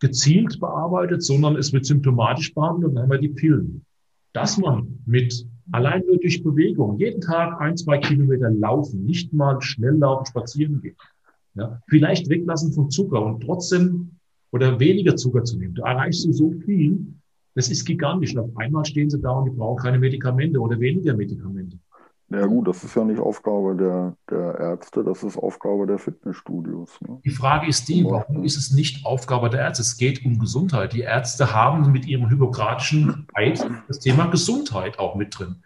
[0.00, 3.84] gezielt bearbeitet, sondern es wird symptomatisch behandelt und dann haben wir die Pillen.
[4.32, 9.60] Dass man mit allein nur durch Bewegung jeden Tag ein, zwei Kilometer laufen, nicht mal
[9.62, 10.96] schnell laufen, spazieren gehen.
[11.54, 14.12] Ja, vielleicht weglassen von Zucker und trotzdem
[14.50, 15.74] oder weniger Zucker zu nehmen.
[15.74, 17.14] Da erreichst du so viel,
[17.54, 18.34] das ist gigantisch.
[18.34, 21.78] Und auf einmal stehen sie da und die brauchen keine Medikamente oder weniger Medikamente.
[22.30, 26.98] Ja gut, das ist ja nicht Aufgabe der, der Ärzte, das ist Aufgabe der Fitnessstudios.
[27.02, 27.20] Ne?
[27.24, 29.82] Die Frage ist die, warum ist es nicht Aufgabe der Ärzte?
[29.82, 30.94] Es geht um Gesundheit.
[30.94, 35.56] Die Ärzte haben mit ihrem hypokratischen Eid das Thema Gesundheit auch mit drin.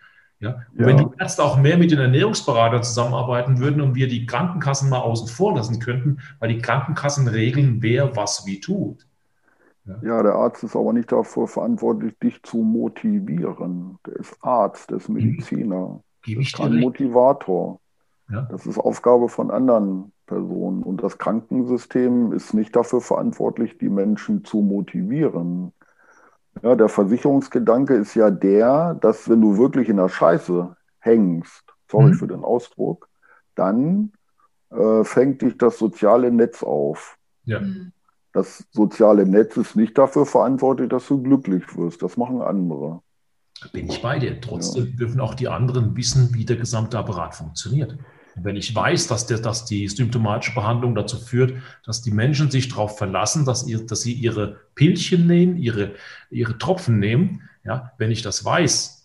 [0.41, 0.63] Ja?
[0.73, 0.87] Und ja.
[0.87, 5.01] wenn die Ärzte auch mehr mit den Ernährungsberatern zusammenarbeiten würden und wir die Krankenkassen mal
[5.01, 9.07] außen vor lassen könnten, weil die Krankenkassen regeln, wer was wie tut.
[10.03, 10.23] Ja.
[10.23, 13.99] der Arzt ist aber nicht dafür verantwortlich, dich zu motivieren.
[14.07, 16.01] Der ist Arzt, der ist Mediziner.
[16.23, 17.81] Gebe ich kein Motivator.
[18.29, 18.43] Ja.
[18.51, 20.83] Das ist Aufgabe von anderen Personen.
[20.83, 25.73] Und das Krankensystem ist nicht dafür verantwortlich, die Menschen zu motivieren.
[26.63, 32.09] Ja, der Versicherungsgedanke ist ja der, dass wenn du wirklich in der Scheiße hängst, sorry
[32.09, 32.15] mhm.
[32.15, 33.09] für den Ausdruck,
[33.55, 34.13] dann
[34.71, 37.19] äh, fängt dich das soziale Netz auf.
[37.45, 37.61] Ja.
[37.61, 37.93] Mhm
[38.37, 42.03] Das soziale Netz ist nicht dafür verantwortlich, dass du glücklich wirst.
[42.03, 43.01] Das machen andere.
[43.73, 44.39] Bin ich bei dir.
[44.43, 44.97] Trotzdem ja.
[44.97, 47.93] dürfen auch die anderen wissen, wie der gesamte Apparat funktioniert.
[48.37, 51.55] Und wenn ich weiß, dass, der, dass die symptomatische Behandlung dazu führt,
[51.87, 55.95] dass die Menschen sich darauf verlassen, dass, ihr, dass sie ihre Pillchen nehmen, ihre,
[56.29, 58.96] ihre Tropfen nehmen, ja, wenn ich das weiß,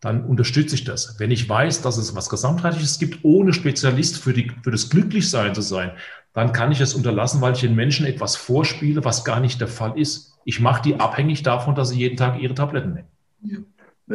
[0.00, 1.16] dann unterstütze ich das.
[1.18, 5.54] Wenn ich weiß, dass es was Gesamtheitliches gibt, ohne Spezialist für, die, für das Glücklichsein
[5.54, 5.92] zu sein,
[6.32, 9.68] dann kann ich es unterlassen, weil ich den Menschen etwas vorspiele, was gar nicht der
[9.68, 10.38] Fall ist.
[10.44, 13.08] Ich mache die abhängig davon, dass sie jeden Tag ihre Tabletten nehmen.
[13.42, 13.58] Ja.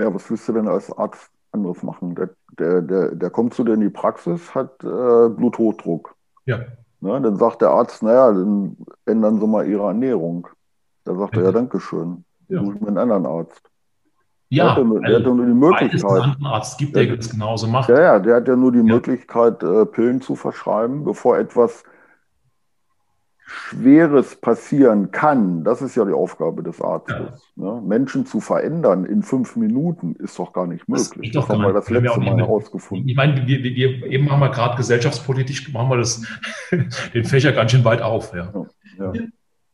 [0.01, 2.15] Ja, was willst du denn als Arzt anderes machen?
[2.15, 2.29] Der,
[2.59, 6.15] der, der, der kommt zu dir in die Praxis, hat äh, Bluthochdruck.
[6.45, 6.59] Ja.
[6.99, 8.75] Ne, dann sagt der Arzt, naja, dann
[9.05, 10.47] ändern Sie mal Ihre Ernährung.
[11.05, 11.43] Da sagt ja.
[11.43, 12.25] er, ja, danke schön.
[12.49, 12.59] Ja.
[12.59, 13.61] Suche ich mir einen anderen Arzt.
[14.49, 16.23] Ja, der hat, der hat nur die Möglichkeit.
[16.23, 17.89] einen Arzt gibt, der, der das genauso macht.
[17.89, 18.83] Ja, ja, der hat ja nur die ja.
[18.83, 21.83] Möglichkeit, äh, Pillen zu verschreiben, bevor etwas
[23.47, 27.51] Schweres passieren kann, das ist ja die Aufgabe des Arztes.
[27.55, 27.75] Ja.
[27.75, 27.81] Ne?
[27.85, 31.31] Menschen zu verändern in fünf Minuten ist doch gar nicht möglich.
[31.31, 33.07] Das, das haben wir das letzte Mal herausgefunden.
[33.07, 36.23] Ich meine, wir, wir, eben haben wir gerade gesellschaftspolitisch, machen wir das,
[37.13, 38.33] den Fächer ganz schön weit auf.
[38.33, 38.51] Ja.
[38.97, 39.13] Ja.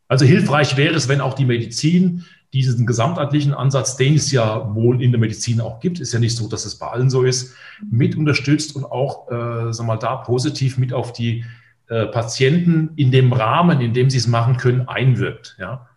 [0.10, 5.02] Also hilfreich wäre es, wenn auch die Medizin diesen gesamtheitlichen Ansatz, den es ja wohl
[5.02, 7.56] in der Medizin auch gibt, ist ja nicht so, dass es bei allen so ist,
[7.90, 11.46] mit unterstützt und auch, äh, sag mal, da positiv mit auf die
[11.88, 15.56] äh, Patienten in dem Rahmen, in dem sie es machen können, einwirkt.
[15.60, 15.88] Ja,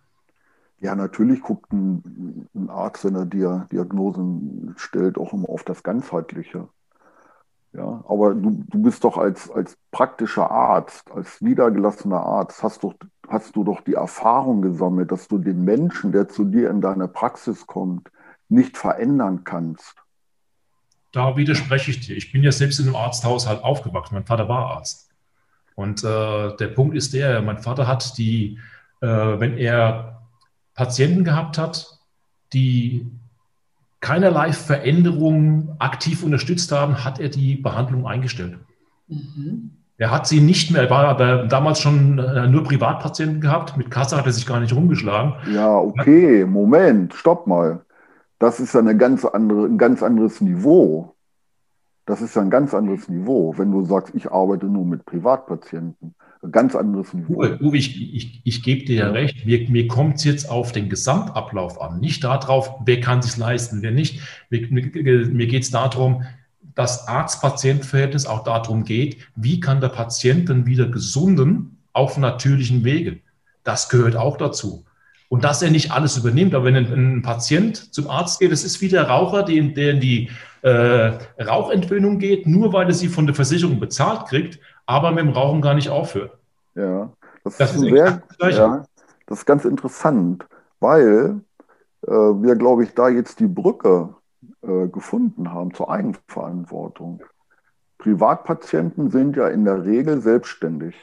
[0.81, 6.69] ja natürlich guckt ein, ein Arzt, wenn er Diagnosen stellt, auch immer auf das Ganzheitliche.
[7.77, 12.95] Ja, aber du, du bist doch als, als praktischer Arzt, als niedergelassener Arzt, hast, doch,
[13.29, 17.09] hast du doch die Erfahrung gesammelt, dass du den Menschen, der zu dir in deine
[17.09, 18.11] Praxis kommt,
[18.49, 19.97] nicht verändern kannst.
[21.11, 22.17] Da widerspreche ich dir.
[22.17, 24.15] Ich bin ja selbst in einem Arzthaushalt aufgewachsen.
[24.15, 25.11] Mein Vater war Arzt.
[25.75, 28.61] Und äh, der Punkt ist der, mein Vater hat die,
[29.01, 30.23] äh, wenn er
[30.75, 31.99] Patienten gehabt hat,
[32.53, 33.11] die
[34.05, 38.59] keinerlei Veränderungen aktiv unterstützt haben, hat er die Behandlung eingestellt.
[39.09, 39.71] Mhm.
[39.97, 43.91] Er hat sie nicht mehr, er war aber damals schon äh, nur Privatpatienten gehabt, mit
[43.91, 45.35] Kasse hat er sich gar nicht rumgeschlagen.
[45.55, 47.81] Ja, okay, Moment, stopp mal.
[48.39, 51.15] Das ist ja eine ganz andere, ein ganz anderes Niveau.
[52.05, 56.15] Das ist ja ein ganz anderes Niveau, wenn du sagst, ich arbeite nur mit Privatpatienten.
[56.45, 57.43] Ein ganz anderes Niveau.
[57.43, 59.47] Uwe, ich, ich, ich gebe dir ja, recht.
[59.47, 63.81] Mir, mir kommt es jetzt auf den Gesamtablauf an, nicht darauf, wer kann sich leisten,
[63.81, 64.21] wer nicht.
[64.51, 66.25] Mir, mir, mir geht es darum,
[66.75, 73.21] dass Arzt-Patient-Verhältnis auch darum geht, wie kann der Patient dann wieder gesunden auf natürlichen Wege.
[73.63, 74.85] Das gehört auch dazu.
[75.31, 76.55] Und dass er nicht alles übernimmt.
[76.55, 79.93] Aber wenn ein, ein Patient zum Arzt geht, das ist wie der Raucher, der, der
[79.93, 80.29] in die
[80.61, 85.31] äh, Rauchentwöhnung geht, nur weil er sie von der Versicherung bezahlt kriegt, aber mit dem
[85.31, 86.37] Rauchen gar nicht aufhört.
[86.75, 87.11] Ja,
[87.45, 88.85] das, das ist, ist sehr, ja,
[89.27, 90.47] das ist ganz interessant,
[90.81, 91.41] weil
[92.07, 94.15] äh, wir, glaube ich, da jetzt die Brücke
[94.63, 97.23] äh, gefunden haben zur Eigenverantwortung.
[97.99, 100.95] Privatpatienten sind ja in der Regel selbstständig.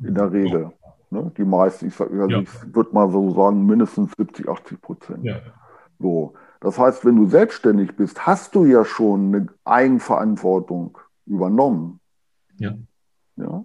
[0.00, 0.72] In der Regel.
[1.10, 1.30] Ne?
[1.36, 2.40] Die meisten, ich, also ja.
[2.40, 5.24] ich würde mal so sagen, mindestens 70, 80 Prozent.
[5.24, 5.36] Ja.
[6.00, 6.34] So.
[6.60, 12.00] Das heißt, wenn du selbstständig bist, hast du ja schon eine Eigenverantwortung übernommen.
[12.58, 12.74] Ja.
[13.36, 13.64] ja?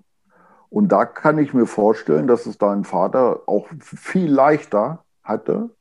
[0.70, 5.72] Und da kann ich mir vorstellen, dass es dein Vater auch viel leichter hatte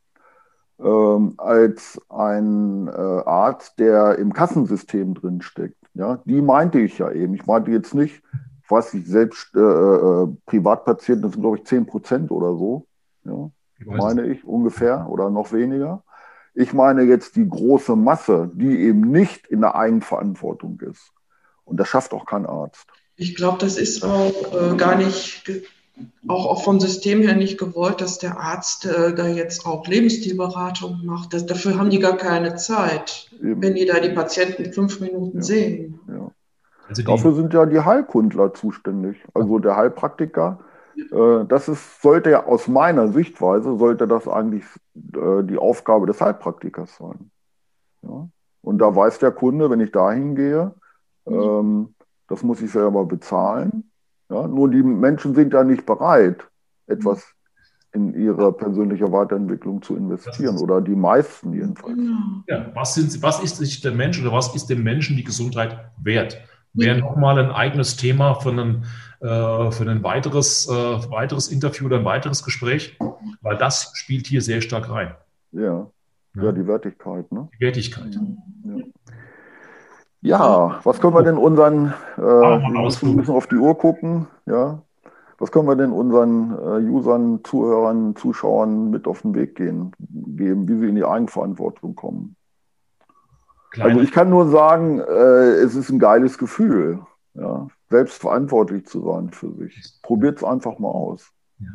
[0.80, 5.76] ähm, als ein äh, Arzt, der im Kassensystem drin steckt.
[5.94, 7.34] Ja, die meinte ich ja eben.
[7.34, 8.22] Ich meinte jetzt nicht,
[8.68, 12.86] was ich selbst äh, äh, Privatpatienten, das sind glaube ich 10 Prozent oder so.
[13.24, 13.50] Ja,
[13.84, 16.04] meine ich ungefähr oder noch weniger.
[16.54, 21.12] Ich meine jetzt die große Masse, die eben nicht in der Eigenverantwortung ist.
[21.68, 22.86] Und das schafft auch kein Arzt.
[23.16, 25.50] Ich glaube, das ist auch äh, gar nicht,
[26.28, 31.00] auch, auch vom System her nicht gewollt, dass der Arzt äh, da jetzt auch Lebensstilberatung
[31.04, 31.34] macht.
[31.34, 33.60] Das, dafür haben die gar keine Zeit, eben.
[33.60, 35.42] wenn die da die Patienten fünf Minuten ja.
[35.42, 36.00] sehen.
[36.08, 36.30] Ja.
[36.88, 39.18] Also Dafür sind ja die Heilkundler zuständig.
[39.34, 40.60] Also der Heilpraktiker
[40.98, 44.64] äh, das ist, sollte ja aus meiner Sichtweise, sollte das eigentlich
[44.96, 47.30] äh, die Aufgabe des Heilpraktikers sein.
[48.02, 48.28] Ja?
[48.62, 50.74] Und da weiß der Kunde, wenn ich da hingehe,
[51.30, 51.94] ähm,
[52.28, 53.90] das muss ich selber bezahlen.
[54.30, 54.46] Ja?
[54.46, 56.46] Nur die Menschen sind ja nicht bereit,
[56.86, 57.34] etwas
[57.92, 61.96] in ihre persönliche Weiterentwicklung zu investieren oder die meisten jedenfalls.
[61.96, 62.42] Genau.
[62.46, 65.90] Ja, was, sind, was ist sich der Mensch oder was ist dem Menschen die Gesundheit
[66.02, 66.38] wert?
[66.74, 68.82] Wäre nochmal ein eigenes Thema von einem
[69.20, 70.72] äh, für ein weiteres, äh,
[71.10, 72.96] weiteres Interview oder ein weiteres Gespräch,
[73.40, 75.14] weil das spielt hier sehr stark rein.
[75.52, 75.90] Ja,
[76.34, 77.32] ja, ja die Wertigkeit.
[77.32, 77.48] Ne?
[77.54, 78.14] Die Wertigkeit.
[78.14, 78.20] Ja.
[80.20, 80.80] Ja.
[80.84, 84.82] was können wir denn unseren, äh, wir müssen auf die Uhr gucken, ja.
[85.40, 90.66] Was können wir denn unseren äh, Usern, Zuhörern, Zuschauern mit auf den Weg gehen, geben,
[90.66, 92.34] wie sie in die Eigenverantwortung kommen?
[93.70, 93.90] Kleine.
[93.90, 97.00] Also ich kann nur sagen, äh, es ist ein geiles Gefühl,
[97.34, 100.00] ja, selbst verantwortlich zu sein für sich.
[100.02, 101.30] Probiert es einfach mal aus.
[101.60, 101.68] Ja.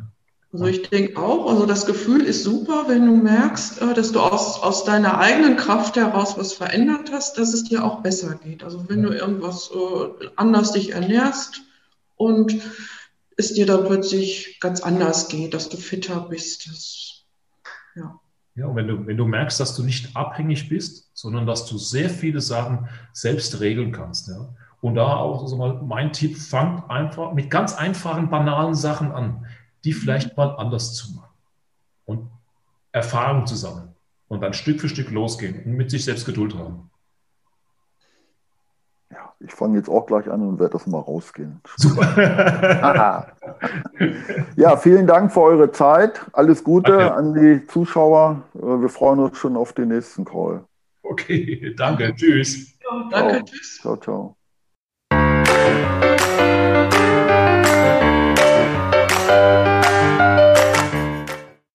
[0.54, 4.20] Also ich denke auch, also das Gefühl ist super, wenn du merkst, äh, dass du
[4.20, 8.62] aus, aus deiner eigenen Kraft heraus was verändert hast, dass es dir auch besser geht.
[8.62, 11.62] Also wenn du irgendwas äh, anders dich ernährst
[12.14, 12.54] und
[13.36, 16.68] es dir dann plötzlich ganz anders geht, dass du fitter bist.
[16.68, 17.24] Das,
[17.96, 18.20] ja.
[18.54, 21.78] Ja, und wenn du, wenn du merkst, dass du nicht abhängig bist, sondern dass du
[21.78, 24.28] sehr viele Sachen selbst regeln kannst.
[24.28, 24.54] Ja.
[24.80, 29.46] Und da auch also mal mein Tipp, fang einfach mit ganz einfachen, banalen Sachen an,
[29.84, 31.34] die vielleicht mal anders zu machen
[32.06, 32.30] und
[32.92, 33.94] Erfahrung zu sammeln
[34.28, 36.90] und dann Stück für Stück losgehen und mit sich selbst Geduld haben.
[39.10, 41.60] Ja, ich fange jetzt auch gleich an und werde das mal rausgehen.
[41.76, 43.36] Super.
[44.56, 46.20] ja, vielen Dank für eure Zeit.
[46.32, 47.14] Alles Gute danke.
[47.14, 48.42] an die Zuschauer.
[48.54, 50.64] Äh, wir freuen uns schon auf den nächsten Call.
[51.02, 52.14] Okay, danke.
[52.14, 52.78] Tschüss.
[52.82, 53.44] Ja, danke, ciao.
[53.44, 53.78] tschüss.
[53.80, 54.36] Ciao, ciao.
[59.26, 59.73] thank you